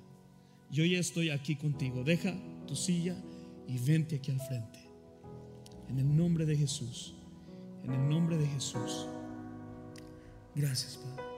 Yo 0.70 0.84
ya 0.84 0.98
estoy 0.98 1.30
aquí 1.30 1.56
contigo. 1.56 2.04
Deja 2.04 2.34
tu 2.66 2.76
silla 2.76 3.16
y 3.66 3.78
vente 3.78 4.16
aquí 4.16 4.30
al 4.30 4.40
frente. 4.40 4.78
En 5.88 5.98
el 5.98 6.16
nombre 6.16 6.44
de 6.44 6.56
Jesús. 6.56 7.14
En 7.84 7.92
el 7.92 8.08
nombre 8.08 8.36
de 8.36 8.46
Jesús. 8.46 9.06
Gracias, 10.54 10.96
Padre. 10.98 11.28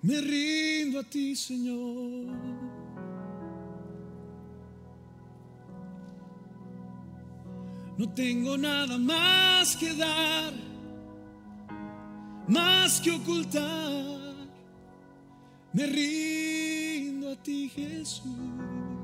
Me 0.00 0.20
rindo 0.20 1.00
a 1.00 1.02
ti, 1.02 1.34
Señor. 1.34 2.68
No 7.98 8.08
tengo 8.14 8.56
nada 8.56 8.96
más 8.96 9.76
que 9.76 9.92
dar, 9.92 10.52
más 12.46 13.00
que 13.00 13.10
ocultar. 13.10 13.97
Me 15.72 15.86
rindo 15.86 17.30
a 17.30 17.36
ti, 17.36 17.68
Jesús. 17.68 18.97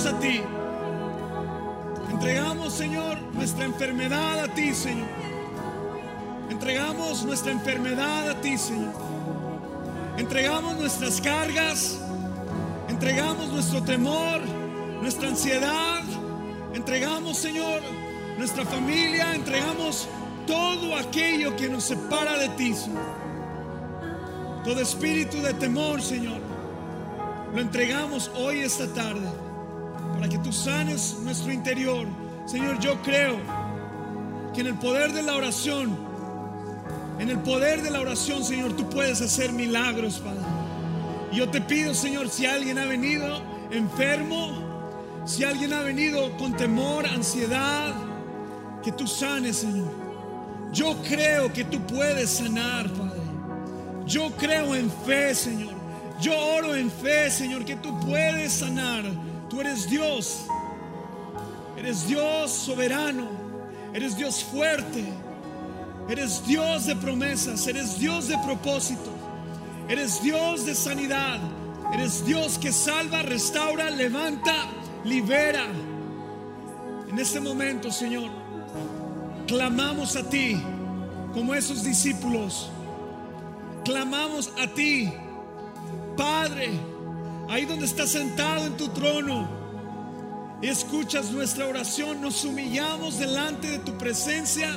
Entregamos 0.00 0.06
a 0.06 0.18
ti. 0.20 0.42
Entregamos, 2.10 2.72
Señor, 2.72 3.18
nuestra 3.32 3.64
enfermedad 3.64 4.40
a 4.40 4.48
ti, 4.48 4.74
Señor. 4.74 5.08
Entregamos 6.48 7.24
nuestra 7.24 7.52
enfermedad 7.52 8.30
a 8.30 8.40
ti, 8.40 8.56
Señor. 8.58 8.94
Entregamos 10.16 10.76
nuestras 10.76 11.20
cargas. 11.20 11.98
Entregamos 12.88 13.48
nuestro 13.48 13.82
temor, 13.82 14.40
nuestra 15.00 15.28
ansiedad. 15.28 16.02
Entregamos, 16.74 17.38
Señor, 17.38 17.80
nuestra 18.38 18.64
familia. 18.64 19.34
Entregamos 19.34 20.08
todo 20.46 20.96
aquello 20.96 21.56
que 21.56 21.68
nos 21.68 21.84
separa 21.84 22.38
de 22.38 22.48
ti, 22.50 22.74
Señor. 22.74 23.20
Todo 24.64 24.80
espíritu 24.80 25.40
de 25.40 25.54
temor, 25.54 26.02
Señor. 26.02 26.40
Lo 27.54 27.60
entregamos 27.60 28.30
hoy, 28.36 28.60
esta 28.60 28.86
tarde, 28.92 29.26
tú 30.42 30.52
sanes 30.52 31.16
nuestro 31.22 31.52
interior. 31.52 32.06
Señor, 32.46 32.78
yo 32.80 33.00
creo 33.02 33.38
que 34.54 34.60
en 34.60 34.68
el 34.68 34.78
poder 34.78 35.12
de 35.12 35.22
la 35.22 35.36
oración, 35.36 35.96
en 37.18 37.30
el 37.30 37.38
poder 37.38 37.82
de 37.82 37.90
la 37.90 38.00
oración, 38.00 38.44
Señor, 38.44 38.74
tú 38.76 38.88
puedes 38.88 39.20
hacer 39.20 39.52
milagros, 39.52 40.18
Padre. 40.18 40.40
Yo 41.32 41.48
te 41.48 41.60
pido, 41.60 41.94
Señor, 41.94 42.28
si 42.28 42.46
alguien 42.46 42.78
ha 42.78 42.86
venido 42.86 43.42
enfermo, 43.70 45.22
si 45.24 45.44
alguien 45.44 45.72
ha 45.72 45.82
venido 45.82 46.36
con 46.38 46.56
temor, 46.56 47.06
ansiedad, 47.06 47.94
que 48.82 48.90
tú 48.90 49.06
sanes, 49.06 49.58
Señor. 49.58 49.92
Yo 50.72 50.96
creo 51.08 51.52
que 51.52 51.64
tú 51.64 51.80
puedes 51.86 52.30
sanar, 52.30 52.88
Padre. 52.90 53.20
Yo 54.06 54.30
creo 54.36 54.74
en 54.74 54.90
fe, 54.90 55.34
Señor. 55.34 55.74
Yo 56.20 56.36
oro 56.36 56.74
en 56.74 56.90
fe, 56.90 57.30
Señor, 57.30 57.64
que 57.64 57.76
tú 57.76 57.98
puedes 58.00 58.54
sanar. 58.54 59.04
Eres 59.60 59.88
Dios. 59.88 60.46
Eres 61.76 62.06
Dios 62.06 62.50
soberano. 62.50 63.28
Eres 63.92 64.16
Dios 64.16 64.44
fuerte. 64.44 65.04
Eres 66.08 66.44
Dios 66.46 66.86
de 66.86 66.96
promesas. 66.96 67.66
Eres 67.66 67.98
Dios 67.98 68.28
de 68.28 68.38
propósito. 68.38 69.10
Eres 69.88 70.22
Dios 70.22 70.66
de 70.66 70.74
sanidad. 70.74 71.38
Eres 71.92 72.24
Dios 72.24 72.58
que 72.58 72.72
salva, 72.72 73.22
restaura, 73.22 73.90
levanta, 73.90 74.54
libera. 75.04 75.66
En 77.08 77.18
este 77.18 77.40
momento, 77.40 77.90
Señor, 77.90 78.30
clamamos 79.48 80.14
a 80.14 80.28
ti 80.28 80.62
como 81.34 81.54
esos 81.54 81.82
discípulos. 81.82 82.70
Clamamos 83.84 84.52
a 84.62 84.68
ti 84.68 85.12
Padre, 86.20 86.68
ahí 87.50 87.66
donde 87.66 87.84
estás 87.84 88.10
sentado 88.10 88.64
en 88.64 88.76
tu 88.76 88.88
trono, 88.88 89.60
y 90.62 90.68
escuchas 90.68 91.30
nuestra 91.30 91.66
oración, 91.66 92.20
nos 92.20 92.44
humillamos 92.44 93.18
delante 93.18 93.66
de 93.68 93.78
tu 93.78 93.96
presencia. 93.96 94.76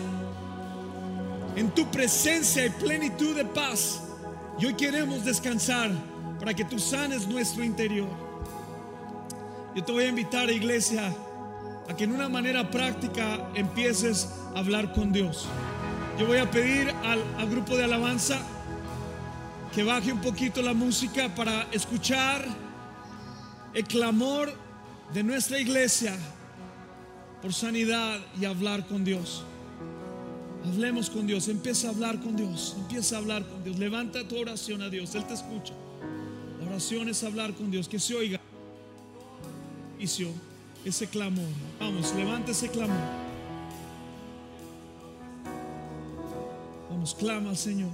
En 1.56 1.70
tu 1.72 1.86
presencia 1.92 2.64
hay 2.64 2.70
plenitud 2.70 3.36
de 3.36 3.44
paz. 3.44 4.02
Y 4.58 4.66
hoy 4.66 4.76
queremos 4.76 5.26
descansar 5.26 5.92
para 6.40 6.54
que 6.54 6.64
tú 6.64 6.80
sanes 6.80 7.28
nuestro 7.28 7.66
interior. 7.66 8.08
Yo 9.76 9.84
te 9.84 9.92
voy 9.92 10.06
a 10.06 10.08
invitar, 10.08 10.50
iglesia, 10.50 11.14
a 11.90 11.96
que 11.96 12.06
en 12.06 12.14
una 12.14 12.30
manera 12.30 12.72
práctica 12.72 13.50
empieces 13.54 14.30
a 14.56 14.60
hablar 14.60 14.94
con 14.94 15.12
Dios. 15.12 15.48
Yo 16.18 16.28
voy 16.28 16.38
a 16.38 16.50
pedir 16.50 16.94
al, 17.04 17.22
al 17.38 17.50
grupo 17.50 17.76
de 17.76 17.84
alabanza 17.84 18.40
que 19.76 19.84
baje 19.84 20.14
un 20.14 20.22
poquito 20.22 20.62
la 20.62 20.74
música 20.74 21.28
para 21.36 21.68
escuchar 21.74 22.63
el 23.74 23.84
clamor 23.86 24.54
de 25.14 25.24
nuestra 25.24 25.60
iglesia 25.60 26.16
por 27.42 27.54
sanidad 27.54 28.20
y 28.40 28.46
hablar 28.46 28.88
con 28.88 29.04
Dios. 29.04 29.44
Hablemos 30.66 31.10
con 31.10 31.28
Dios, 31.28 31.50
empieza 31.50 31.88
a 31.88 31.92
hablar 31.92 32.22
con 32.22 32.36
Dios, 32.36 32.76
empieza 32.78 33.16
a 33.16 33.20
hablar 33.20 33.46
con 33.46 33.64
Dios, 33.64 33.78
levanta 33.78 34.26
tu 34.28 34.38
oración 34.38 34.82
a 34.82 34.90
Dios, 34.90 35.14
Él 35.16 35.26
te 35.26 35.34
escucha. 35.34 35.74
La 36.62 36.70
oración 36.70 37.10
es 37.10 37.24
hablar 37.24 37.54
con 37.54 37.70
Dios, 37.70 37.90
que 37.90 38.00
se 38.00 38.16
oiga 38.16 38.40
ese 40.86 41.08
clamor. 41.08 41.50
Vamos, 41.80 42.14
levanta 42.16 42.52
ese 42.52 42.70
clamor. 42.70 42.96
Vamos, 46.90 47.16
clama 47.16 47.50
al 47.50 47.58
Señor. 47.58 47.92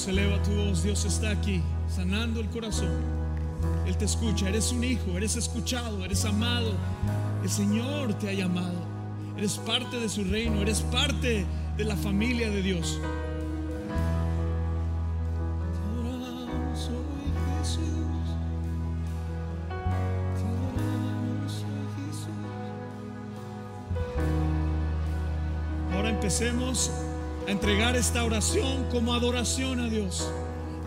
Vamos, 0.00 0.08
eleva 0.08 0.42
tu 0.42 0.50
voz. 0.52 0.82
Dios 0.82 1.04
está 1.04 1.30
aquí, 1.30 1.60
sanando 1.94 2.40
el 2.40 2.48
corazón. 2.48 2.88
Él 3.86 3.96
te 3.98 4.06
escucha. 4.06 4.48
Eres 4.48 4.72
un 4.72 4.82
hijo, 4.82 5.16
eres 5.16 5.36
escuchado, 5.36 6.02
eres 6.04 6.24
amado. 6.24 6.72
El 7.42 7.50
Señor 7.50 8.14
te 8.14 8.30
ha 8.30 8.32
llamado. 8.32 8.78
Eres 9.36 9.58
parte 9.58 10.00
de 10.00 10.08
su 10.08 10.24
reino, 10.24 10.62
eres 10.62 10.80
parte 10.80 11.44
de 11.76 11.84
la 11.84 11.96
familia 11.96 12.48
de 12.48 12.62
Dios. 12.62 12.98
Ahora 25.92 26.08
empecemos 26.08 26.90
a 27.46 27.50
entregar 27.50 27.96
esta 27.96 28.24
oración 28.24 28.86
como 28.90 29.14
adoración 29.14 29.80
a 29.80 29.88
Dios. 29.88 30.30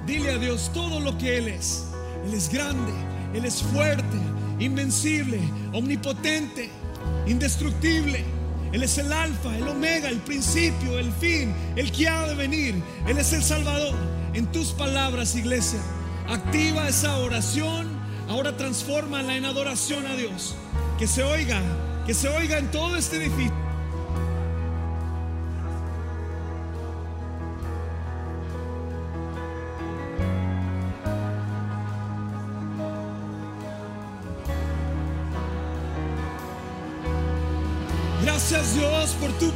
Dile 0.06 0.32
a 0.32 0.38
Dios 0.38 0.72
todo 0.74 1.00
lo 1.00 1.18
que 1.18 1.38
Él 1.38 1.48
es. 1.48 1.86
Él 2.26 2.34
es 2.34 2.50
grande, 2.50 2.92
Él 3.34 3.46
es 3.46 3.62
fuerte, 3.62 4.18
invencible, 4.60 5.40
omnipotente, 5.74 6.70
indestructible. 7.28 8.24
Él 8.72 8.82
es 8.82 8.98
el 8.98 9.14
alfa, 9.14 9.56
el 9.56 9.68
omega, 9.68 10.10
el 10.10 10.20
principio, 10.20 10.98
el 10.98 11.12
fin, 11.12 11.54
el 11.76 11.92
que 11.92 12.08
ha 12.08 12.28
de 12.28 12.36
venir. 12.36 12.82
Él 13.08 13.18
es 13.18 13.32
el 13.34 13.44
Salvador. 13.44 13.96
En 14.34 14.52
tus 14.52 14.72
palabras, 14.72 15.36
iglesia, 15.36 15.80
activa 16.28 16.88
esa 16.88 17.18
oración. 17.18 17.88
Ahora 18.28 18.58
transfórmala 18.58 19.36
en 19.36 19.46
adoración 19.46 20.08
a 20.08 20.16
Dios. 20.16 20.56
Que 20.98 21.08
se 21.08 21.24
oiga, 21.24 21.62
que 22.08 22.14
se 22.14 22.28
oiga 22.30 22.58
en 22.58 22.72
todo 22.72 22.96
este 22.96 23.18
edificio. 23.18 23.54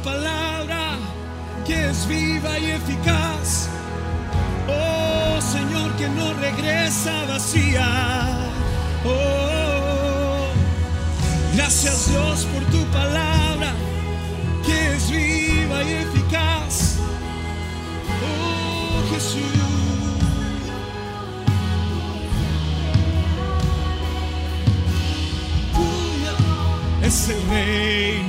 Palabra 0.08 0.82
que 1.66 1.90
es 1.90 2.06
viva 2.06 2.58
y 2.58 2.66
eficaz. 2.80 3.68
Oh 4.68 5.40
Señor 5.54 5.90
que 5.98 6.08
no 6.08 6.26
regresa 6.46 7.12
vacía. 7.32 7.88
Oh, 9.04 10.46
gracias 11.54 12.08
Dios 12.10 12.46
por 12.52 12.62
tu 12.74 12.82
palabra 13.00 13.70
que 14.66 14.78
es 14.94 15.10
viva 15.10 15.78
y 15.88 15.92
eficaz. 16.06 16.72
Oh 18.28 19.12
Jesús. 19.12 19.58
Es 27.08 27.28
el 27.30 27.40
reino. 27.48 28.27